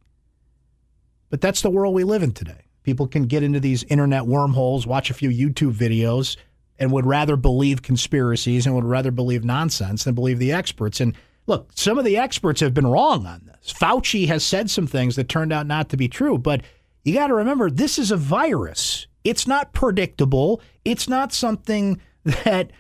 But 1.30 1.42
that's 1.42 1.62
the 1.62 1.70
world 1.70 1.96
we 1.96 2.04
live 2.04 2.22
in 2.22 2.32
today. 2.32 2.69
People 2.90 3.06
can 3.06 3.26
get 3.26 3.44
into 3.44 3.60
these 3.60 3.84
internet 3.84 4.26
wormholes, 4.26 4.88
watch 4.88 5.12
a 5.12 5.14
few 5.14 5.30
YouTube 5.30 5.74
videos, 5.74 6.38
and 6.80 6.92
would 6.92 7.06
rather 7.06 7.36
believe 7.36 7.84
conspiracies 7.84 8.66
and 8.66 8.74
would 8.74 8.84
rather 8.84 9.12
believe 9.12 9.46
nonsense 9.46 10.06
than 10.06 10.16
believe 10.16 10.40
the 10.40 10.52
experts. 10.52 11.00
And 11.00 11.16
look, 11.46 11.70
some 11.76 12.00
of 12.00 12.04
the 12.04 12.18
experts 12.18 12.62
have 12.62 12.74
been 12.74 12.88
wrong 12.88 13.28
on 13.28 13.44
this. 13.46 13.72
Fauci 13.72 14.26
has 14.26 14.44
said 14.44 14.72
some 14.72 14.88
things 14.88 15.16
that 15.18 15.30
turned 15.30 15.54
out 15.54 15.68
not 15.68 15.90
to 15.90 15.98
be 15.98 16.08
true, 16.08 16.40
but 16.40 16.64
you 17.04 17.14
got 17.14 17.28
to 17.28 17.36
remember 17.36 17.70
this 17.70 18.00
is 18.00 18.10
a 18.10 18.18
virus. 18.18 19.06
It's 19.24 19.46
not 19.46 19.72
predictable. 19.72 20.60
It's 20.84 21.08
not 21.08 21.32
something 21.32 22.02
that 22.24 22.72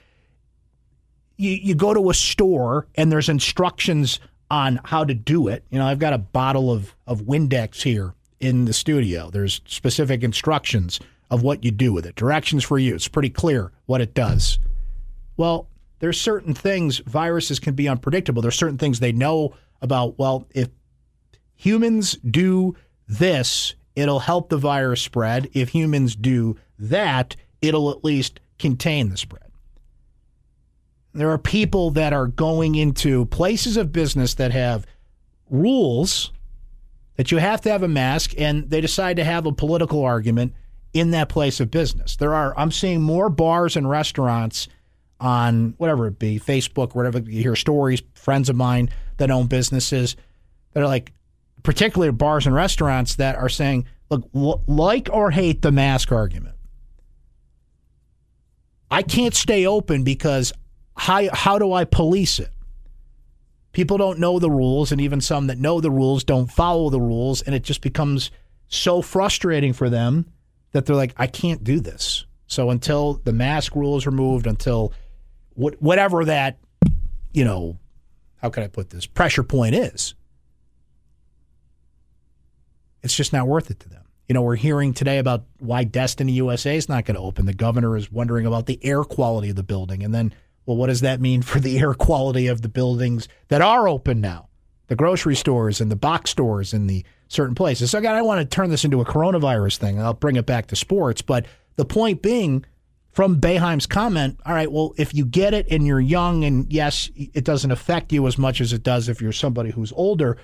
you, 1.37 1.51
you 1.51 1.75
go 1.75 1.93
to 1.93 2.09
a 2.09 2.15
store 2.15 2.87
and 2.95 3.11
there's 3.11 3.29
instructions 3.29 4.19
on 4.49 4.79
how 4.85 5.03
to 5.03 5.13
do 5.13 5.49
it. 5.49 5.65
You 5.69 5.77
know, 5.77 5.85
I've 5.85 5.99
got 5.99 6.13
a 6.13 6.17
bottle 6.17 6.71
of, 6.71 6.95
of 7.05 7.21
Windex 7.21 7.83
here 7.83 8.15
in 8.39 8.65
the 8.65 8.73
studio. 8.73 9.29
There's 9.29 9.61
specific 9.65 10.23
instructions 10.23 10.99
of 11.29 11.43
what 11.43 11.63
you 11.63 11.71
do 11.71 11.93
with 11.93 12.05
it, 12.05 12.15
directions 12.15 12.63
for 12.63 12.79
you. 12.79 12.95
It's 12.95 13.07
pretty 13.07 13.29
clear 13.29 13.71
what 13.85 14.01
it 14.01 14.13
does. 14.13 14.59
Well, 15.37 15.67
there's 15.99 16.19
certain 16.19 16.53
things 16.53 16.99
viruses 16.99 17.59
can 17.59 17.75
be 17.75 17.87
unpredictable. 17.87 18.41
There's 18.41 18.55
certain 18.55 18.77
things 18.77 18.99
they 18.99 19.11
know 19.11 19.53
about. 19.81 20.17
Well, 20.17 20.47
if 20.53 20.69
humans 21.55 22.17
do 22.29 22.75
this, 23.07 23.75
it'll 23.95 24.19
help 24.19 24.49
the 24.49 24.57
virus 24.57 25.01
spread. 25.01 25.49
If 25.53 25.69
humans 25.69 26.15
do 26.15 26.57
that, 26.79 27.35
it'll 27.61 27.91
at 27.91 28.03
least 28.03 28.39
contain 28.57 29.09
the 29.09 29.17
spread. 29.17 29.43
There 31.13 31.31
are 31.31 31.37
people 31.37 31.91
that 31.91 32.13
are 32.13 32.27
going 32.27 32.75
into 32.75 33.25
places 33.25 33.77
of 33.77 33.91
business 33.91 34.35
that 34.35 34.51
have 34.51 34.85
rules 35.49 36.31
that 37.19 37.33
you 37.33 37.37
have 37.37 37.59
to 37.59 37.69
have 37.69 37.83
a 37.83 37.87
mask, 37.89 38.33
and 38.37 38.69
they 38.69 38.79
decide 38.79 39.17
to 39.17 39.25
have 39.25 39.45
a 39.45 39.51
political 39.51 40.05
argument 40.05 40.53
in 40.93 41.11
that 41.11 41.27
place 41.27 41.59
of 41.59 41.69
business. 41.69 42.15
There 42.15 42.33
are, 42.33 42.57
I'm 42.57 42.71
seeing 42.71 43.01
more 43.01 43.29
bars 43.29 43.75
and 43.75 43.89
restaurants 43.89 44.69
on 45.19 45.73
whatever 45.75 46.07
it 46.07 46.17
be, 46.17 46.39
Facebook, 46.39 46.95
whatever. 46.95 47.19
You 47.19 47.41
hear 47.41 47.57
stories, 47.57 48.01
friends 48.13 48.47
of 48.47 48.55
mine 48.55 48.89
that 49.17 49.29
own 49.31 49.47
businesses 49.47 50.15
that 50.71 50.81
are 50.81 50.87
like, 50.87 51.11
particularly 51.61 52.13
bars 52.13 52.45
and 52.45 52.55
restaurants 52.55 53.15
that 53.15 53.35
are 53.35 53.49
saying, 53.49 53.85
look, 54.09 54.29
like 54.33 55.09
or 55.11 55.29
hate 55.29 55.61
the 55.61 55.73
mask 55.73 56.13
argument. 56.13 56.55
I 58.89 59.01
can't 59.03 59.35
stay 59.35 59.65
open 59.65 60.05
because 60.05 60.53
how, 60.95 61.27
how 61.33 61.59
do 61.59 61.73
I 61.73 61.83
police 61.83 62.39
it? 62.39 62.53
People 63.71 63.97
don't 63.97 64.19
know 64.19 64.39
the 64.39 64.49
rules, 64.49 64.91
and 64.91 64.99
even 64.99 65.21
some 65.21 65.47
that 65.47 65.59
know 65.59 65.79
the 65.79 65.91
rules 65.91 66.23
don't 66.23 66.51
follow 66.51 66.89
the 66.89 66.99
rules, 66.99 67.41
and 67.41 67.53
it 67.53 67.63
just 67.63 67.81
becomes 67.81 68.31
so 68.67 69.01
frustrating 69.01 69.73
for 69.73 69.89
them 69.89 70.25
that 70.71 70.85
they're 70.85 70.95
like, 70.95 71.13
I 71.17 71.27
can't 71.27 71.63
do 71.63 71.79
this. 71.79 72.25
So 72.47 72.69
until 72.71 73.21
the 73.23 73.33
mask 73.33 73.75
rule 73.75 73.97
is 73.97 74.05
removed, 74.05 74.47
until 74.47 74.93
what, 75.53 75.79
whatever 75.81 76.25
that, 76.25 76.57
you 77.31 77.45
know, 77.45 77.77
how 78.37 78.49
can 78.49 78.63
I 78.63 78.67
put 78.67 78.89
this 78.89 79.05
pressure 79.05 79.43
point 79.43 79.75
is. 79.75 80.15
It's 83.03 83.15
just 83.15 83.33
not 83.33 83.47
worth 83.47 83.69
it 83.69 83.79
to 83.81 83.89
them. 83.89 84.03
You 84.27 84.33
know, 84.33 84.41
we're 84.41 84.55
hearing 84.55 84.93
today 84.93 85.17
about 85.17 85.45
why 85.59 85.83
Destiny 85.83 86.33
USA 86.33 86.75
is 86.75 86.89
not 86.89 87.05
going 87.05 87.15
to 87.15 87.21
open. 87.21 87.45
The 87.45 87.53
governor 87.53 87.97
is 87.97 88.11
wondering 88.11 88.45
about 88.45 88.65
the 88.65 88.79
air 88.83 89.03
quality 89.03 89.49
of 89.49 89.55
the 89.55 89.63
building. 89.63 90.03
And 90.03 90.13
then, 90.13 90.33
well, 90.65 90.77
what 90.77 90.87
does 90.87 91.01
that 91.01 91.21
mean 91.21 91.41
for 91.41 91.59
the 91.59 91.77
air 91.79 91.93
quality 91.93 92.47
of 92.47 92.61
the 92.61 92.69
buildings 92.69 93.27
that 93.47 93.61
are 93.61 93.87
open 93.87 94.21
now? 94.21 94.49
The 94.87 94.95
grocery 94.95 95.35
stores 95.35 95.81
and 95.81 95.91
the 95.91 95.95
box 95.95 96.31
stores 96.31 96.73
and 96.73 96.89
the 96.89 97.05
certain 97.27 97.55
places. 97.55 97.91
So, 97.91 97.99
again, 97.99 98.15
I 98.15 98.23
want 98.23 98.41
to 98.41 98.45
turn 98.45 98.69
this 98.69 98.83
into 98.83 99.01
a 99.01 99.05
coronavirus 99.05 99.77
thing. 99.77 100.01
I'll 100.01 100.13
bring 100.13 100.35
it 100.35 100.45
back 100.45 100.67
to 100.67 100.75
sports. 100.75 101.21
But 101.21 101.45
the 101.75 101.85
point 101.85 102.21
being, 102.21 102.65
from 103.11 103.39
Boeheim's 103.39 103.85
comment, 103.85 104.39
all 104.45 104.53
right, 104.53 104.71
well, 104.71 104.93
if 104.97 105.13
you 105.13 105.25
get 105.25 105.53
it 105.53 105.67
and 105.69 105.85
you're 105.85 105.99
young, 105.99 106.43
and 106.43 106.71
yes, 106.71 107.09
it 107.15 107.43
doesn't 107.43 107.71
affect 107.71 108.13
you 108.13 108.25
as 108.27 108.37
much 108.37 108.61
as 108.61 108.73
it 108.73 108.83
does 108.83 109.09
if 109.09 109.21
you're 109.21 109.31
somebody 109.31 109.71
who's 109.71 109.91
older. 109.93 110.37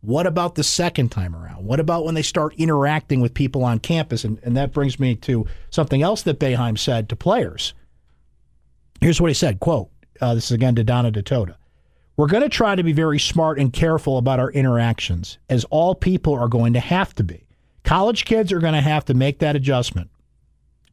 What 0.00 0.26
about 0.26 0.54
the 0.54 0.64
second 0.64 1.10
time 1.10 1.34
around? 1.34 1.64
What 1.64 1.80
about 1.80 2.04
when 2.04 2.14
they 2.14 2.22
start 2.22 2.54
interacting 2.56 3.20
with 3.20 3.32
people 3.32 3.64
on 3.64 3.78
campus? 3.78 4.22
And, 4.22 4.38
and 4.42 4.56
that 4.56 4.72
brings 4.72 5.00
me 5.00 5.14
to 5.16 5.46
something 5.70 6.02
else 6.02 6.22
that 6.22 6.38
Boeheim 6.38 6.78
said 6.78 7.08
to 7.08 7.16
players. 7.16 7.72
Here's 9.04 9.20
what 9.20 9.28
he 9.28 9.34
said, 9.34 9.60
quote, 9.60 9.90
uh, 10.22 10.34
this 10.34 10.46
is 10.46 10.52
again 10.52 10.76
to 10.76 10.82
Donna 10.82 11.12
Ditota. 11.12 11.56
We're 12.16 12.26
going 12.26 12.42
to 12.42 12.48
try 12.48 12.74
to 12.74 12.82
be 12.82 12.94
very 12.94 13.18
smart 13.18 13.58
and 13.58 13.70
careful 13.70 14.16
about 14.16 14.40
our 14.40 14.50
interactions, 14.50 15.36
as 15.50 15.64
all 15.64 15.94
people 15.94 16.32
are 16.32 16.48
going 16.48 16.72
to 16.72 16.80
have 16.80 17.14
to 17.16 17.22
be. 17.22 17.44
College 17.82 18.24
kids 18.24 18.50
are 18.50 18.60
going 18.60 18.72
to 18.72 18.80
have 18.80 19.04
to 19.04 19.12
make 19.12 19.40
that 19.40 19.56
adjustment. 19.56 20.08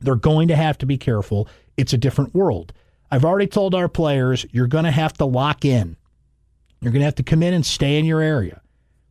They're 0.01 0.15
going 0.15 0.49
to 0.49 0.57
have 0.57 0.77
to 0.79 0.85
be 0.85 0.97
careful. 0.97 1.47
It's 1.77 1.93
a 1.93 1.97
different 1.97 2.35
world. 2.35 2.73
I've 3.09 3.23
already 3.23 3.47
told 3.47 3.73
our 3.73 3.87
players 3.87 4.45
you're 4.51 4.67
going 4.67 4.83
to 4.83 4.91
have 4.91 5.13
to 5.13 5.23
lock 5.23 5.63
in. 5.63 5.95
You're 6.81 6.91
going 6.91 6.99
to 6.99 7.05
have 7.05 7.15
to 7.15 7.23
come 7.23 7.41
in 7.41 7.53
and 7.53 7.65
stay 7.65 7.97
in 7.97 8.03
your 8.03 8.19
area. 8.19 8.59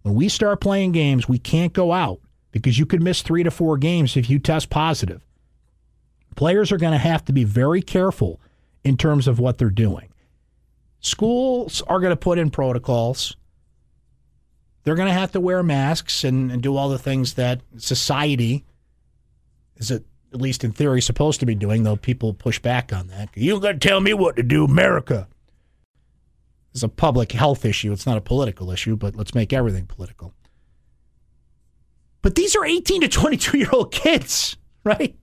When 0.02 0.14
we 0.14 0.28
start 0.28 0.60
playing 0.60 0.92
games, 0.92 1.26
we 1.26 1.38
can't 1.38 1.72
go 1.72 1.92
out 1.92 2.20
because 2.52 2.78
you 2.78 2.84
could 2.84 3.02
miss 3.02 3.22
three 3.22 3.44
to 3.44 3.50
four 3.50 3.78
games 3.78 4.18
if 4.18 4.28
you 4.28 4.38
test 4.38 4.68
positive. 4.68 5.24
Players 6.36 6.70
are 6.70 6.76
going 6.76 6.92
to 6.92 6.98
have 6.98 7.24
to 7.24 7.32
be 7.32 7.44
very 7.44 7.80
careful 7.80 8.38
in 8.84 8.96
terms 8.96 9.28
of 9.28 9.38
what 9.38 9.58
they're 9.58 9.70
doing. 9.70 10.08
Schools 11.00 11.82
are 11.82 12.00
going 12.00 12.10
to 12.10 12.16
put 12.16 12.38
in 12.38 12.50
protocols. 12.50 13.36
They're 14.84 14.94
going 14.94 15.08
to 15.08 15.14
have 15.14 15.32
to 15.32 15.40
wear 15.40 15.62
masks 15.62 16.24
and, 16.24 16.50
and 16.50 16.62
do 16.62 16.76
all 16.76 16.88
the 16.88 16.98
things 16.98 17.34
that 17.34 17.60
society 17.76 18.64
is 19.76 19.90
it 19.90 20.04
at 20.32 20.40
least 20.40 20.64
in 20.64 20.72
theory, 20.72 21.00
supposed 21.00 21.40
to 21.40 21.46
be 21.46 21.54
doing, 21.54 21.82
though 21.82 21.96
people 21.96 22.32
push 22.32 22.58
back 22.58 22.92
on 22.92 23.08
that. 23.08 23.30
You 23.34 23.58
got 23.60 23.72
to 23.72 23.78
tell 23.78 24.00
me 24.00 24.14
what 24.14 24.36
to 24.36 24.42
do, 24.42 24.64
America. 24.64 25.28
It's 26.72 26.82
a 26.82 26.88
public 26.88 27.32
health 27.32 27.64
issue. 27.64 27.92
It's 27.92 28.06
not 28.06 28.16
a 28.16 28.20
political 28.20 28.70
issue, 28.70 28.96
but 28.96 29.16
let's 29.16 29.34
make 29.34 29.52
everything 29.52 29.86
political. 29.86 30.34
But 32.22 32.36
these 32.36 32.54
are 32.54 32.64
18 32.64 33.00
to 33.00 33.08
22 33.08 33.58
year 33.58 33.70
old 33.72 33.90
kids, 33.90 34.56
right? 34.84 35.16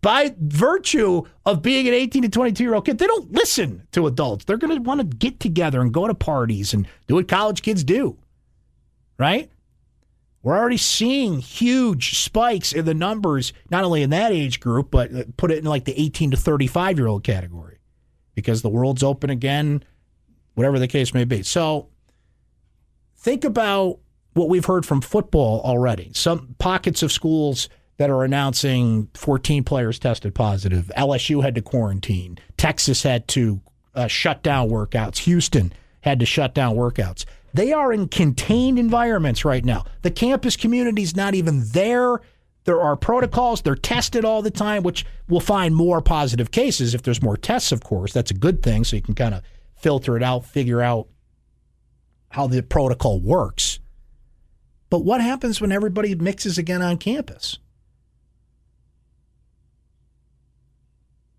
By 0.00 0.34
virtue 0.38 1.22
of 1.44 1.60
being 1.60 1.88
an 1.88 1.94
18 1.94 2.22
to 2.22 2.28
22 2.28 2.62
year 2.62 2.74
old 2.74 2.86
kid, 2.86 2.98
they 2.98 3.06
don't 3.06 3.32
listen 3.32 3.86
to 3.92 4.06
adults. 4.06 4.44
They're 4.44 4.56
going 4.56 4.76
to 4.76 4.82
want 4.82 5.00
to 5.00 5.16
get 5.16 5.40
together 5.40 5.80
and 5.80 5.92
go 5.92 6.06
to 6.06 6.14
parties 6.14 6.72
and 6.72 6.86
do 7.08 7.16
what 7.16 7.26
college 7.26 7.62
kids 7.62 7.82
do, 7.82 8.16
right? 9.18 9.50
We're 10.42 10.56
already 10.56 10.76
seeing 10.76 11.40
huge 11.40 12.18
spikes 12.18 12.72
in 12.72 12.84
the 12.84 12.94
numbers, 12.94 13.52
not 13.70 13.84
only 13.84 14.02
in 14.02 14.10
that 14.10 14.30
age 14.30 14.60
group, 14.60 14.90
but 14.90 15.12
uh, 15.12 15.24
put 15.36 15.50
it 15.50 15.58
in 15.58 15.64
like 15.64 15.84
the 15.84 16.00
18 16.00 16.30
to 16.30 16.36
35 16.36 16.96
year 16.96 17.08
old 17.08 17.24
category 17.24 17.78
because 18.34 18.62
the 18.62 18.68
world's 18.68 19.02
open 19.02 19.30
again, 19.30 19.82
whatever 20.54 20.78
the 20.78 20.86
case 20.86 21.12
may 21.12 21.24
be. 21.24 21.42
So 21.42 21.88
think 23.16 23.44
about 23.44 23.98
what 24.34 24.48
we've 24.48 24.64
heard 24.64 24.86
from 24.86 25.00
football 25.00 25.60
already. 25.62 26.12
Some 26.14 26.54
pockets 26.58 27.02
of 27.02 27.10
schools 27.10 27.68
that 27.98 28.10
are 28.10 28.24
announcing 28.24 29.08
14 29.14 29.64
players 29.64 29.98
tested 29.98 30.34
positive. 30.34 30.90
LSU 30.96 31.42
had 31.42 31.54
to 31.56 31.62
quarantine. 31.62 32.38
Texas 32.56 33.02
had 33.02 33.28
to 33.28 33.60
uh, 33.94 34.06
shut 34.06 34.42
down 34.42 34.70
workouts. 34.70 35.18
Houston 35.18 35.72
had 36.00 36.20
to 36.20 36.26
shut 36.26 36.54
down 36.54 36.76
workouts. 36.76 37.24
They 37.52 37.72
are 37.72 37.92
in 37.92 38.08
contained 38.08 38.78
environments 38.78 39.44
right 39.44 39.64
now. 39.64 39.84
The 40.02 40.12
campus 40.12 40.56
community 40.56 41.02
is 41.02 41.16
not 41.16 41.34
even 41.34 41.64
there. 41.70 42.20
There 42.64 42.80
are 42.80 42.96
protocols. 42.96 43.62
They're 43.62 43.74
tested 43.74 44.24
all 44.24 44.42
the 44.42 44.50
time, 44.50 44.84
which 44.84 45.04
will 45.28 45.40
find 45.40 45.74
more 45.74 46.00
positive 46.00 46.52
cases 46.52 46.94
if 46.94 47.02
there's 47.02 47.22
more 47.22 47.36
tests, 47.36 47.72
of 47.72 47.82
course. 47.82 48.12
That's 48.12 48.30
a 48.30 48.34
good 48.34 48.62
thing. 48.62 48.84
So 48.84 48.94
you 48.94 49.02
can 49.02 49.14
kind 49.14 49.34
of 49.34 49.42
filter 49.74 50.16
it 50.16 50.22
out, 50.22 50.44
figure 50.44 50.82
out 50.82 51.08
how 52.28 52.46
the 52.46 52.62
protocol 52.62 53.20
works. 53.20 53.80
But 54.90 55.00
what 55.00 55.20
happens 55.20 55.60
when 55.60 55.72
everybody 55.72 56.14
mixes 56.14 56.58
again 56.58 56.82
on 56.82 56.98
campus? 56.98 57.58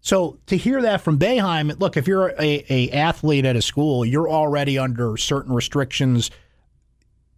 So 0.01 0.39
to 0.47 0.55
hear 0.55 0.81
that 0.81 1.01
from 1.01 1.19
Boeheim, 1.19 1.77
look, 1.79 1.97
if 1.97 2.07
you're 2.07 2.29
a, 2.39 2.65
a 2.69 2.89
athlete 2.91 3.45
at 3.45 3.55
a 3.55 3.61
school, 3.61 4.05
you're 4.05 4.29
already 4.29 4.79
under 4.79 5.17
certain 5.17 5.53
restrictions. 5.53 6.31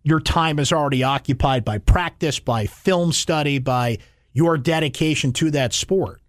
Your 0.03 0.19
time 0.19 0.59
is 0.59 0.71
already 0.71 1.03
occupied 1.03 1.65
by 1.65 1.79
practice, 1.79 2.39
by 2.39 2.67
film 2.67 3.11
study, 3.11 3.59
by 3.59 3.97
your 4.33 4.57
dedication 4.57 5.33
to 5.33 5.51
that 5.51 5.73
sport. 5.73 6.21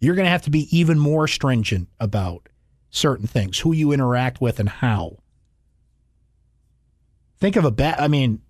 You're 0.00 0.14
going 0.14 0.26
to 0.26 0.30
have 0.30 0.42
to 0.42 0.50
be 0.50 0.76
even 0.76 0.98
more 0.98 1.26
stringent 1.26 1.88
about 1.98 2.48
certain 2.90 3.26
things, 3.26 3.58
who 3.60 3.72
you 3.72 3.92
interact 3.92 4.40
with 4.40 4.60
and 4.60 4.68
how. 4.68 5.18
Think 7.38 7.56
of 7.56 7.64
a 7.64 7.70
bet. 7.70 8.00
I 8.00 8.08
mean, 8.08 8.40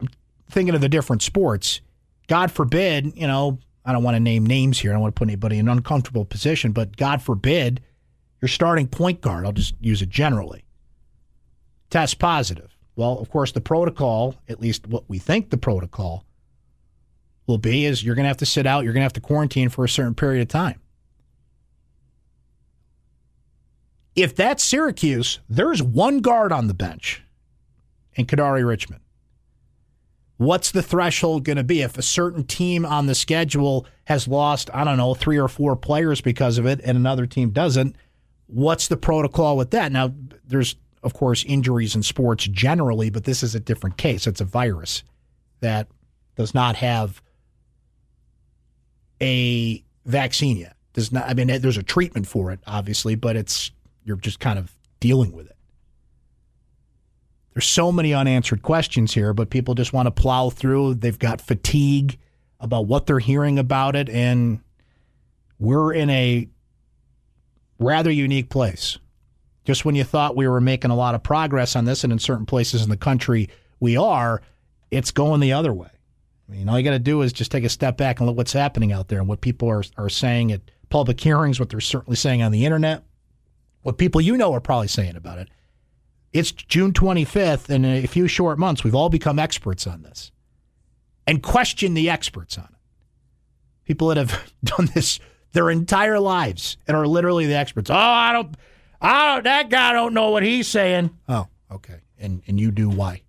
I'm 0.00 0.08
thinking 0.50 0.74
of 0.74 0.80
the 0.80 0.88
different 0.88 1.22
sports. 1.22 1.80
God 2.26 2.50
forbid, 2.50 3.16
you 3.16 3.26
know, 3.26 3.58
I 3.90 3.92
don't 3.92 4.04
want 4.04 4.14
to 4.14 4.20
name 4.20 4.46
names 4.46 4.78
here. 4.78 4.92
I 4.92 4.94
don't 4.94 5.02
want 5.02 5.16
to 5.16 5.18
put 5.18 5.28
anybody 5.28 5.58
in 5.58 5.68
an 5.68 5.76
uncomfortable 5.76 6.24
position, 6.24 6.70
but 6.70 6.96
God 6.96 7.20
forbid, 7.20 7.82
your 8.40 8.48
starting 8.48 8.86
point 8.86 9.20
guard, 9.20 9.44
I'll 9.44 9.52
just 9.52 9.74
use 9.80 10.00
it 10.00 10.08
generally, 10.08 10.64
test 11.90 12.20
positive. 12.20 12.76
Well, 12.94 13.18
of 13.18 13.30
course, 13.30 13.50
the 13.50 13.60
protocol, 13.60 14.36
at 14.48 14.60
least 14.60 14.86
what 14.86 15.08
we 15.08 15.18
think 15.18 15.50
the 15.50 15.58
protocol 15.58 16.24
will 17.48 17.58
be, 17.58 17.84
is 17.84 18.04
you're 18.04 18.14
going 18.14 18.24
to 18.24 18.28
have 18.28 18.36
to 18.36 18.46
sit 18.46 18.64
out, 18.64 18.84
you're 18.84 18.92
going 18.92 19.00
to 19.00 19.06
have 19.06 19.12
to 19.14 19.20
quarantine 19.20 19.68
for 19.70 19.84
a 19.84 19.88
certain 19.88 20.14
period 20.14 20.42
of 20.42 20.48
time. 20.48 20.80
If 24.14 24.36
that's 24.36 24.62
Syracuse, 24.62 25.40
there's 25.48 25.82
one 25.82 26.20
guard 26.20 26.52
on 26.52 26.68
the 26.68 26.74
bench 26.74 27.22
in 28.14 28.26
Kadary 28.26 28.64
Richmond 28.64 29.00
what's 30.40 30.70
the 30.70 30.82
threshold 30.82 31.44
going 31.44 31.58
to 31.58 31.62
be? 31.62 31.82
If 31.82 31.98
a 31.98 32.02
certain 32.02 32.44
team 32.44 32.86
on 32.86 33.04
the 33.04 33.14
schedule 33.14 33.86
has 34.04 34.26
lost 34.26 34.70
i 34.72 34.82
don't 34.84 34.96
know 34.96 35.12
three 35.12 35.38
or 35.38 35.48
four 35.48 35.76
players 35.76 36.22
because 36.22 36.56
of 36.56 36.64
it 36.64 36.80
and 36.82 36.96
another 36.96 37.26
team 37.26 37.50
doesn't 37.50 37.94
what's 38.46 38.88
the 38.88 38.96
protocol 38.96 39.56
with 39.56 39.70
that? 39.70 39.92
Now 39.92 40.14
there's 40.46 40.76
of 41.02 41.12
course 41.12 41.44
injuries 41.44 41.94
in 41.94 42.02
sports 42.02 42.44
generally 42.44 43.10
but 43.10 43.24
this 43.24 43.42
is 43.42 43.54
a 43.54 43.60
different 43.60 43.98
case. 43.98 44.26
It's 44.26 44.40
a 44.40 44.46
virus 44.46 45.04
that 45.60 45.88
does 46.36 46.54
not 46.54 46.76
have 46.76 47.20
a 49.20 49.84
vaccine 50.06 50.56
yet. 50.56 50.74
Does 50.94 51.12
not 51.12 51.28
i 51.28 51.34
mean 51.34 51.48
there's 51.60 51.76
a 51.76 51.82
treatment 51.82 52.26
for 52.26 52.50
it 52.50 52.60
obviously 52.66 53.14
but 53.14 53.36
it's 53.36 53.72
you're 54.04 54.16
just 54.16 54.40
kind 54.40 54.58
of 54.58 54.74
dealing 55.00 55.32
with 55.32 55.48
it 55.50 55.56
there's 57.60 57.68
so 57.68 57.92
many 57.92 58.14
unanswered 58.14 58.62
questions 58.62 59.12
here, 59.12 59.34
but 59.34 59.50
people 59.50 59.74
just 59.74 59.92
want 59.92 60.06
to 60.06 60.10
plow 60.10 60.48
through. 60.48 60.94
They've 60.94 61.18
got 61.18 61.42
fatigue 61.42 62.16
about 62.58 62.86
what 62.86 63.04
they're 63.04 63.18
hearing 63.18 63.58
about 63.58 63.96
it, 63.96 64.08
and 64.08 64.60
we're 65.58 65.92
in 65.92 66.08
a 66.08 66.48
rather 67.78 68.10
unique 68.10 68.48
place. 68.48 68.96
Just 69.66 69.84
when 69.84 69.94
you 69.94 70.04
thought 70.04 70.36
we 70.36 70.48
were 70.48 70.62
making 70.62 70.90
a 70.90 70.96
lot 70.96 71.14
of 71.14 71.22
progress 71.22 71.76
on 71.76 71.84
this, 71.84 72.02
and 72.02 72.14
in 72.14 72.18
certain 72.18 72.46
places 72.46 72.82
in 72.82 72.88
the 72.88 72.96
country 72.96 73.50
we 73.78 73.94
are, 73.94 74.40
it's 74.90 75.10
going 75.10 75.40
the 75.40 75.52
other 75.52 75.74
way. 75.74 75.90
I 76.48 76.52
mean, 76.52 76.66
all 76.66 76.78
you 76.78 76.84
got 76.84 76.92
to 76.92 76.98
do 76.98 77.20
is 77.20 77.30
just 77.30 77.52
take 77.52 77.64
a 77.64 77.68
step 77.68 77.98
back 77.98 78.20
and 78.20 78.26
look 78.26 78.38
what's 78.38 78.54
happening 78.54 78.90
out 78.90 79.08
there 79.08 79.18
and 79.18 79.28
what 79.28 79.42
people 79.42 79.68
are, 79.68 79.84
are 79.98 80.08
saying 80.08 80.50
at 80.50 80.62
public 80.88 81.20
hearings, 81.20 81.60
what 81.60 81.68
they're 81.68 81.80
certainly 81.80 82.16
saying 82.16 82.42
on 82.42 82.52
the 82.52 82.64
internet, 82.64 83.04
what 83.82 83.98
people 83.98 84.22
you 84.22 84.38
know 84.38 84.54
are 84.54 84.62
probably 84.62 84.88
saying 84.88 85.16
about 85.16 85.38
it. 85.38 85.50
It's 86.32 86.52
June 86.52 86.92
25th, 86.92 87.68
and 87.68 87.84
in 87.84 88.04
a 88.04 88.06
few 88.06 88.28
short 88.28 88.58
months, 88.58 88.84
we've 88.84 88.94
all 88.94 89.08
become 89.08 89.38
experts 89.38 89.86
on 89.86 90.02
this 90.02 90.30
and 91.26 91.42
question 91.42 91.94
the 91.94 92.08
experts 92.08 92.56
on 92.56 92.64
it. 92.64 92.78
People 93.84 94.08
that 94.08 94.16
have 94.16 94.52
done 94.64 94.88
this 94.94 95.18
their 95.52 95.70
entire 95.70 96.20
lives 96.20 96.76
and 96.86 96.96
are 96.96 97.06
literally 97.06 97.46
the 97.46 97.54
experts. 97.54 97.90
Oh, 97.90 97.94
I 97.94 98.32
don't, 98.32 98.54
I 99.00 99.34
don't, 99.34 99.44
that 99.44 99.68
guy 99.70 99.92
don't 99.92 100.14
know 100.14 100.30
what 100.30 100.44
he's 100.44 100.68
saying. 100.68 101.10
Oh, 101.28 101.48
okay. 101.72 102.02
And 102.18 102.42
and 102.46 102.60
you 102.60 102.70
do 102.70 102.88
why? 102.88 103.22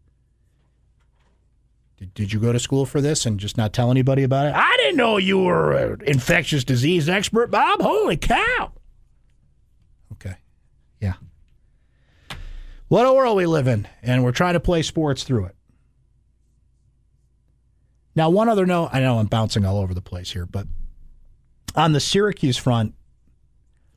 Did, 1.98 2.14
did 2.14 2.34
you 2.34 2.40
go 2.40 2.52
to 2.52 2.60
school 2.60 2.86
for 2.86 3.00
this 3.00 3.26
and 3.26 3.40
just 3.40 3.58
not 3.58 3.74
tell 3.74 3.92
anybody 3.92 4.24
about 4.24 4.48
it? 4.48 4.54
I 4.56 4.76
didn't 4.78 4.98
know 4.98 5.18
you 5.18 5.40
were 5.40 5.74
an 5.74 6.02
infectious 6.06 6.64
disease 6.64 7.08
expert, 7.08 7.52
Bob. 7.52 7.82
Holy 7.82 8.18
cow. 8.18 8.72
Okay. 10.14 10.36
Yeah. 11.00 11.14
What 12.92 13.08
a 13.08 13.14
world 13.14 13.38
we 13.38 13.46
live 13.46 13.68
in, 13.68 13.88
and 14.04 14.22
we're 14.22 14.34
trying 14.34 14.56
to 14.56 14.60
play 14.60 14.82
sports 14.82 15.24
through 15.24 15.46
it. 15.46 15.56
Now, 18.18 18.30
one 18.30 18.50
other 18.50 18.66
note 18.66 18.90
I 18.92 19.00
know 19.00 19.18
I'm 19.18 19.28
bouncing 19.28 19.64
all 19.64 19.78
over 19.78 19.94
the 19.94 20.02
place 20.02 20.32
here, 20.32 20.46
but 20.46 20.68
on 21.74 21.94
the 21.94 22.02
Syracuse 22.02 22.58
front, 22.58 22.94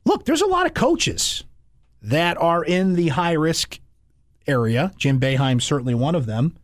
look, 0.05 0.23
there's 0.23 0.41
a 0.41 0.47
lot 0.47 0.65
of 0.65 0.73
coaches 0.73 1.43
that 2.03 2.37
are 2.37 2.63
in 2.63 2.93
the 2.93 3.09
high 3.09 3.33
risk 3.33 3.81
area. 4.47 4.93
Jim 4.95 5.19
Boeheim 5.19 5.61
certainly 5.61 5.93
one 5.93 6.15
of 6.15 6.25
them. 6.25 6.55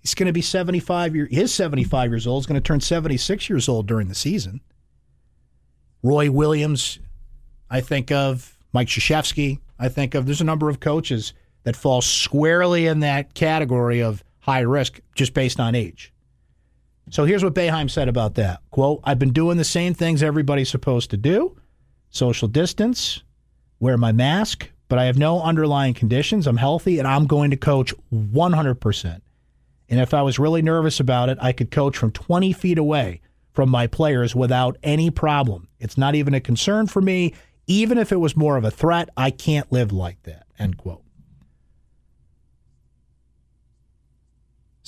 He's 0.00 0.14
going 0.14 0.26
to 0.26 0.32
be 0.32 0.40
75 0.40 1.14
years, 1.14 1.28
his 1.30 1.52
75 1.52 2.12
years 2.12 2.26
old. 2.26 2.44
He's 2.44 2.46
going 2.46 2.62
to 2.62 2.66
turn 2.66 2.80
76 2.80 3.50
years 3.50 3.68
old 3.68 3.86
during 3.86 4.08
the 4.08 4.14
season. 4.14 4.62
Roy 6.02 6.30
Williams, 6.30 6.98
I 7.68 7.82
think 7.82 8.10
of 8.10 8.56
Mike 8.72 8.88
Krzyzewski. 8.88 9.58
I 9.78 9.90
think 9.90 10.14
of 10.14 10.24
there's 10.24 10.40
a 10.40 10.44
number 10.44 10.70
of 10.70 10.80
coaches 10.80 11.34
that 11.68 11.76
falls 11.76 12.06
squarely 12.06 12.86
in 12.86 13.00
that 13.00 13.34
category 13.34 14.00
of 14.00 14.24
high 14.38 14.60
risk 14.60 15.00
just 15.14 15.34
based 15.34 15.60
on 15.60 15.74
age. 15.74 16.14
So 17.10 17.26
here's 17.26 17.44
what 17.44 17.52
Boeheim 17.52 17.90
said 17.90 18.08
about 18.08 18.36
that. 18.36 18.62
Quote, 18.70 19.02
I've 19.04 19.18
been 19.18 19.34
doing 19.34 19.58
the 19.58 19.64
same 19.64 19.92
things 19.92 20.22
everybody's 20.22 20.70
supposed 20.70 21.10
to 21.10 21.18
do 21.18 21.58
social 22.08 22.48
distance, 22.48 23.22
wear 23.80 23.98
my 23.98 24.12
mask, 24.12 24.70
but 24.88 24.98
I 24.98 25.04
have 25.04 25.18
no 25.18 25.42
underlying 25.42 25.92
conditions. 25.92 26.46
I'm 26.46 26.56
healthy 26.56 26.98
and 26.98 27.06
I'm 27.06 27.26
going 27.26 27.50
to 27.50 27.56
coach 27.58 27.92
100%. 28.10 29.20
And 29.90 30.00
if 30.00 30.14
I 30.14 30.22
was 30.22 30.38
really 30.38 30.62
nervous 30.62 31.00
about 31.00 31.28
it, 31.28 31.36
I 31.38 31.52
could 31.52 31.70
coach 31.70 31.98
from 31.98 32.12
20 32.12 32.54
feet 32.54 32.78
away 32.78 33.20
from 33.52 33.68
my 33.68 33.86
players 33.86 34.34
without 34.34 34.78
any 34.82 35.10
problem. 35.10 35.68
It's 35.78 35.98
not 35.98 36.14
even 36.14 36.32
a 36.32 36.40
concern 36.40 36.86
for 36.86 37.02
me. 37.02 37.34
Even 37.66 37.98
if 37.98 38.10
it 38.10 38.20
was 38.20 38.34
more 38.34 38.56
of 38.56 38.64
a 38.64 38.70
threat, 38.70 39.10
I 39.18 39.30
can't 39.30 39.70
live 39.70 39.92
like 39.92 40.22
that. 40.22 40.46
End 40.58 40.78
quote. 40.78 41.02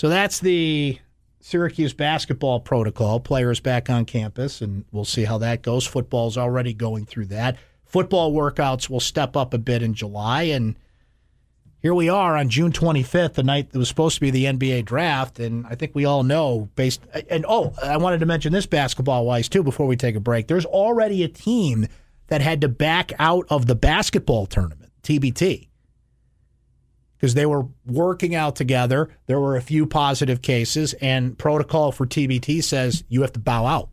So 0.00 0.08
that's 0.08 0.38
the 0.38 0.98
Syracuse 1.40 1.92
basketball 1.92 2.60
protocol. 2.60 3.20
Players 3.20 3.60
back 3.60 3.90
on 3.90 4.06
campus, 4.06 4.62
and 4.62 4.86
we'll 4.92 5.04
see 5.04 5.24
how 5.24 5.36
that 5.36 5.60
goes. 5.60 5.86
Football's 5.86 6.38
already 6.38 6.72
going 6.72 7.04
through 7.04 7.26
that. 7.26 7.58
Football 7.84 8.32
workouts 8.32 8.88
will 8.88 9.00
step 9.00 9.36
up 9.36 9.52
a 9.52 9.58
bit 9.58 9.82
in 9.82 9.92
July, 9.92 10.44
and 10.44 10.78
here 11.82 11.92
we 11.92 12.08
are 12.08 12.34
on 12.34 12.48
June 12.48 12.72
25th, 12.72 13.34
the 13.34 13.42
night 13.42 13.72
that 13.72 13.78
was 13.78 13.88
supposed 13.88 14.14
to 14.14 14.22
be 14.22 14.30
the 14.30 14.46
NBA 14.46 14.86
draft, 14.86 15.38
and 15.38 15.66
I 15.66 15.74
think 15.74 15.94
we 15.94 16.06
all 16.06 16.22
know 16.22 16.70
based. 16.76 17.02
And 17.28 17.44
oh, 17.46 17.74
I 17.82 17.98
wanted 17.98 18.20
to 18.20 18.26
mention 18.26 18.54
this 18.54 18.64
basketball 18.64 19.26
wise 19.26 19.50
too 19.50 19.62
before 19.62 19.86
we 19.86 19.96
take 19.96 20.16
a 20.16 20.20
break. 20.20 20.46
There's 20.46 20.64
already 20.64 21.24
a 21.24 21.28
team 21.28 21.86
that 22.28 22.40
had 22.40 22.62
to 22.62 22.68
back 22.68 23.12
out 23.18 23.44
of 23.50 23.66
the 23.66 23.74
basketball 23.74 24.46
tournament, 24.46 24.92
TBT 25.02 25.69
because 27.20 27.34
they 27.34 27.44
were 27.44 27.66
working 27.86 28.34
out 28.34 28.56
together. 28.56 29.10
There 29.26 29.38
were 29.38 29.54
a 29.54 29.60
few 29.60 29.84
positive 29.84 30.40
cases, 30.40 30.94
and 30.94 31.36
protocol 31.36 31.92
for 31.92 32.06
TBT 32.06 32.64
says 32.64 33.04
you 33.08 33.20
have 33.20 33.34
to 33.34 33.40
bow 33.40 33.66
out. 33.66 33.90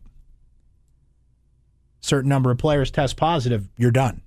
Certain 2.00 2.30
number 2.30 2.50
of 2.50 2.56
players 2.56 2.90
test 2.90 3.18
positive, 3.18 3.68
you're 3.76 3.90
done. 3.90 4.22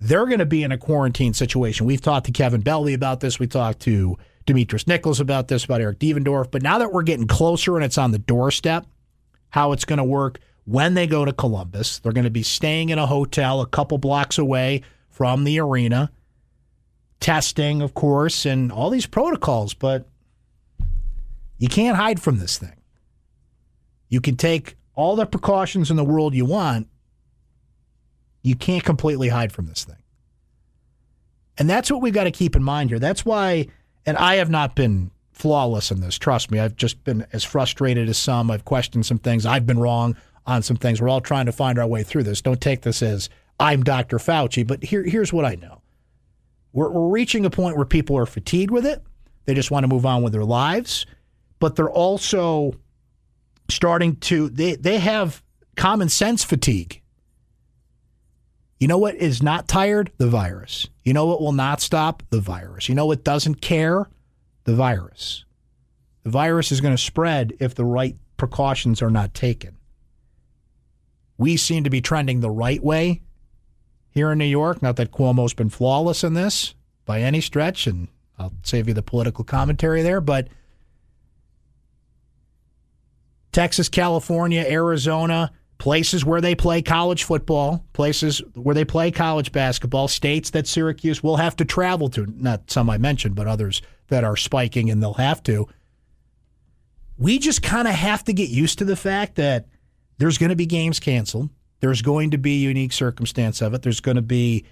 They're 0.00 0.26
going 0.26 0.40
to 0.40 0.46
be 0.46 0.64
in 0.64 0.72
a 0.72 0.78
quarantine 0.78 1.32
situation. 1.32 1.86
We've 1.86 2.00
talked 2.00 2.26
to 2.26 2.32
Kevin 2.32 2.62
Belbey 2.62 2.94
about 2.94 3.20
this. 3.20 3.38
We 3.38 3.46
talked 3.46 3.80
to 3.80 4.18
Demetrius 4.44 4.86
Nichols 4.86 5.20
about 5.20 5.48
this, 5.48 5.64
about 5.64 5.80
Eric 5.80 6.00
Devendorf. 6.00 6.50
But 6.50 6.62
now 6.62 6.78
that 6.78 6.92
we're 6.92 7.04
getting 7.04 7.28
closer 7.28 7.76
and 7.76 7.84
it's 7.84 7.96
on 7.96 8.10
the 8.10 8.18
doorstep, 8.18 8.84
how 9.50 9.72
it's 9.72 9.84
going 9.84 9.98
to 9.98 10.04
work 10.04 10.40
when 10.64 10.94
they 10.94 11.06
go 11.06 11.24
to 11.24 11.32
Columbus, 11.32 12.00
they're 12.00 12.12
going 12.12 12.24
to 12.24 12.30
be 12.30 12.42
staying 12.42 12.88
in 12.88 12.98
a 12.98 13.06
hotel 13.06 13.60
a 13.60 13.66
couple 13.66 13.96
blocks 13.98 14.38
away 14.38 14.82
from 15.08 15.44
the 15.44 15.60
arena, 15.60 16.10
testing, 17.20 17.82
of 17.82 17.94
course, 17.94 18.46
and 18.46 18.70
all 18.70 18.90
these 18.90 19.06
protocols. 19.06 19.74
But 19.74 20.06
you 21.58 21.68
can't 21.68 21.96
hide 21.96 22.20
from 22.20 22.38
this 22.38 22.58
thing. 22.58 22.80
You 24.08 24.20
can 24.20 24.36
take 24.36 24.76
all 24.94 25.16
the 25.16 25.26
precautions 25.26 25.90
in 25.90 25.96
the 25.96 26.04
world 26.04 26.34
you 26.34 26.44
want. 26.44 26.88
You 28.42 28.54
can't 28.54 28.84
completely 28.84 29.28
hide 29.28 29.52
from 29.52 29.66
this 29.66 29.84
thing. 29.84 29.96
And 31.56 31.70
that's 31.70 31.90
what 31.90 32.02
we've 32.02 32.12
got 32.12 32.24
to 32.24 32.30
keep 32.30 32.56
in 32.56 32.62
mind 32.62 32.90
here. 32.90 32.98
That's 32.98 33.24
why 33.24 33.68
and 34.06 34.16
I 34.16 34.36
have 34.36 34.50
not 34.50 34.74
been 34.74 35.10
flawless 35.32 35.90
in 35.90 36.00
this. 36.00 36.18
Trust 36.18 36.50
me, 36.50 36.60
I've 36.60 36.76
just 36.76 37.02
been 37.04 37.26
as 37.32 37.44
frustrated 37.44 38.08
as 38.08 38.18
some. 38.18 38.50
I've 38.50 38.64
questioned 38.64 39.06
some 39.06 39.18
things. 39.18 39.46
I've 39.46 39.66
been 39.66 39.78
wrong 39.78 40.16
on 40.46 40.62
some 40.62 40.76
things. 40.76 41.00
We're 41.00 41.08
all 41.08 41.20
trying 41.20 41.46
to 41.46 41.52
find 41.52 41.78
our 41.78 41.86
way 41.86 42.02
through 42.02 42.24
this. 42.24 42.42
Don't 42.42 42.60
take 42.60 42.82
this 42.82 43.02
as 43.02 43.28
I'm 43.58 43.82
Dr. 43.82 44.18
Fauci, 44.18 44.66
but 44.66 44.82
here, 44.84 45.02
here's 45.02 45.32
what 45.32 45.44
I 45.44 45.54
know. 45.54 45.80
We're, 46.74 46.90
we're 46.90 47.08
reaching 47.08 47.46
a 47.46 47.50
point 47.50 47.76
where 47.76 47.86
people 47.86 48.18
are 48.18 48.26
fatigued 48.26 48.70
with 48.70 48.84
it. 48.84 49.02
They 49.46 49.54
just 49.54 49.70
want 49.70 49.84
to 49.84 49.88
move 49.88 50.04
on 50.04 50.22
with 50.22 50.32
their 50.32 50.44
lives, 50.44 51.06
but 51.60 51.76
they're 51.76 51.90
also 51.90 52.74
starting 53.70 54.16
to 54.16 54.50
they 54.50 54.74
they 54.74 54.98
have 54.98 55.42
common 55.76 56.08
sense 56.08 56.44
fatigue. 56.44 57.00
You 58.80 58.88
know 58.88 58.98
what 58.98 59.14
is 59.14 59.42
not 59.42 59.68
tired? 59.68 60.10
The 60.18 60.28
virus. 60.28 60.88
You 61.04 61.12
know 61.12 61.26
what 61.26 61.40
will 61.40 61.52
not 61.52 61.80
stop? 61.80 62.22
The 62.30 62.40
virus. 62.40 62.88
You 62.88 62.94
know 62.94 63.06
what 63.06 63.24
doesn't 63.24 63.60
care? 63.60 64.08
The 64.64 64.74
virus. 64.74 65.44
The 66.24 66.30
virus 66.30 66.72
is 66.72 66.80
going 66.80 66.94
to 66.96 67.02
spread 67.02 67.54
if 67.60 67.74
the 67.74 67.84
right 67.84 68.16
precautions 68.36 69.00
are 69.00 69.10
not 69.10 69.32
taken. 69.32 69.76
We 71.38 71.56
seem 71.56 71.84
to 71.84 71.90
be 71.90 72.00
trending 72.00 72.40
the 72.40 72.50
right 72.50 72.82
way 72.82 73.22
here 74.14 74.30
in 74.30 74.38
New 74.38 74.44
York. 74.44 74.80
Not 74.80 74.96
that 74.96 75.10
Cuomo's 75.10 75.54
been 75.54 75.70
flawless 75.70 76.24
in 76.24 76.34
this 76.34 76.74
by 77.04 77.20
any 77.20 77.40
stretch, 77.40 77.86
and 77.86 78.08
I'll 78.38 78.52
save 78.62 78.88
you 78.88 78.94
the 78.94 79.02
political 79.02 79.44
commentary 79.44 80.02
there, 80.02 80.20
but 80.20 80.48
Texas, 83.52 83.88
California, 83.88 84.64
Arizona, 84.66 85.52
places 85.78 86.24
where 86.24 86.40
they 86.40 86.54
play 86.54 86.82
college 86.82 87.24
football, 87.24 87.84
places 87.92 88.42
where 88.54 88.74
they 88.74 88.84
play 88.84 89.10
college 89.10 89.52
basketball, 89.52 90.08
states 90.08 90.50
that 90.50 90.66
Syracuse 90.66 91.22
will 91.22 91.36
have 91.36 91.56
to 91.56 91.64
travel 91.64 92.08
to, 92.10 92.26
not 92.26 92.70
some 92.70 92.90
I 92.90 92.98
mentioned, 92.98 93.34
but 93.34 93.46
others 93.46 93.82
that 94.08 94.24
are 94.24 94.36
spiking 94.36 94.90
and 94.90 95.02
they'll 95.02 95.14
have 95.14 95.42
to. 95.44 95.68
We 97.16 97.38
just 97.38 97.62
kind 97.62 97.86
of 97.86 97.94
have 97.94 98.24
to 98.24 98.32
get 98.32 98.48
used 98.48 98.78
to 98.78 98.84
the 98.84 98.96
fact 98.96 99.36
that 99.36 99.66
there's 100.18 100.38
going 100.38 100.50
to 100.50 100.56
be 100.56 100.66
games 100.66 100.98
canceled. 100.98 101.50
There's 101.80 102.02
going 102.02 102.30
to 102.30 102.38
be 102.38 102.62
unique 102.62 102.92
circumstance 102.92 103.60
of 103.60 103.74
it. 103.74 103.82
There's 103.82 104.00
going 104.00 104.16
to 104.16 104.22
be 104.22 104.64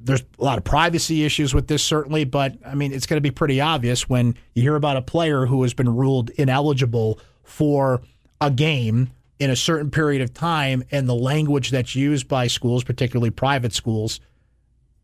there's 0.00 0.22
a 0.38 0.44
lot 0.44 0.58
of 0.58 0.64
privacy 0.64 1.24
issues 1.24 1.54
with 1.54 1.66
this 1.66 1.82
certainly, 1.82 2.24
but 2.24 2.56
I 2.66 2.74
mean 2.74 2.92
it's 2.92 3.06
going 3.06 3.16
to 3.16 3.22
be 3.22 3.30
pretty 3.30 3.60
obvious 3.60 4.08
when 4.08 4.34
you 4.54 4.62
hear 4.62 4.76
about 4.76 4.96
a 4.96 5.02
player 5.02 5.46
who 5.46 5.62
has 5.62 5.72
been 5.72 5.94
ruled 5.94 6.30
ineligible 6.30 7.20
for 7.42 8.02
a 8.40 8.50
game 8.50 9.10
in 9.38 9.50
a 9.50 9.56
certain 9.56 9.90
period 9.90 10.22
of 10.22 10.32
time 10.32 10.84
and 10.90 11.08
the 11.08 11.14
language 11.14 11.70
that's 11.70 11.94
used 11.94 12.28
by 12.28 12.46
schools, 12.46 12.84
particularly 12.84 13.30
private 13.30 13.72
schools 13.72 14.20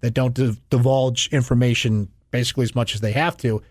that 0.01 0.15
don't 0.15 0.39
divulge 0.71 1.29
information 1.33 2.09
basically 2.31 2.65
as 2.65 2.75
much 2.75 2.95
as 2.95 3.01
they 3.01 3.13
have 3.13 3.37
to. 3.39 3.63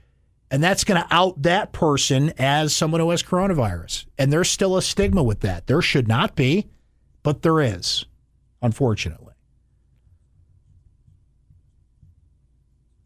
And 0.51 0.63
that's 0.63 0.83
going 0.83 1.01
to 1.01 1.07
out 1.11 1.41
that 1.43 1.71
person 1.71 2.33
as 2.37 2.75
someone 2.75 3.01
who 3.01 3.09
has 3.11 3.21
coronavirus. 3.21 4.05
And 4.17 4.33
there's 4.33 4.49
still 4.49 4.77
a 4.77 4.81
stigma 4.81 5.23
with 5.23 5.41
that. 5.41 5.67
There 5.67 5.81
should 5.81 6.07
not 6.07 6.35
be, 6.35 6.67
but 7.23 7.41
there 7.41 7.61
is, 7.61 8.05
unfortunately. 8.61 9.33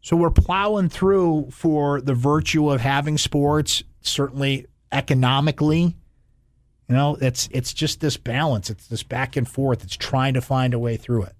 So 0.00 0.16
we're 0.16 0.30
plowing 0.30 0.90
through 0.90 1.48
for 1.50 2.00
the 2.00 2.14
virtue 2.14 2.70
of 2.70 2.80
having 2.80 3.16
sports, 3.16 3.82
certainly 4.02 4.66
economically 4.92 5.96
you 6.88 6.94
know, 6.94 7.16
it's 7.20 7.48
it's 7.50 7.72
just 7.72 8.00
this 8.00 8.16
balance. 8.16 8.68
It's 8.68 8.88
this 8.88 9.02
back 9.02 9.36
and 9.36 9.48
forth. 9.48 9.82
It's 9.84 9.96
trying 9.96 10.34
to 10.34 10.40
find 10.40 10.74
a 10.74 10.78
way 10.78 10.96
through 10.96 11.24
it. 11.24 11.34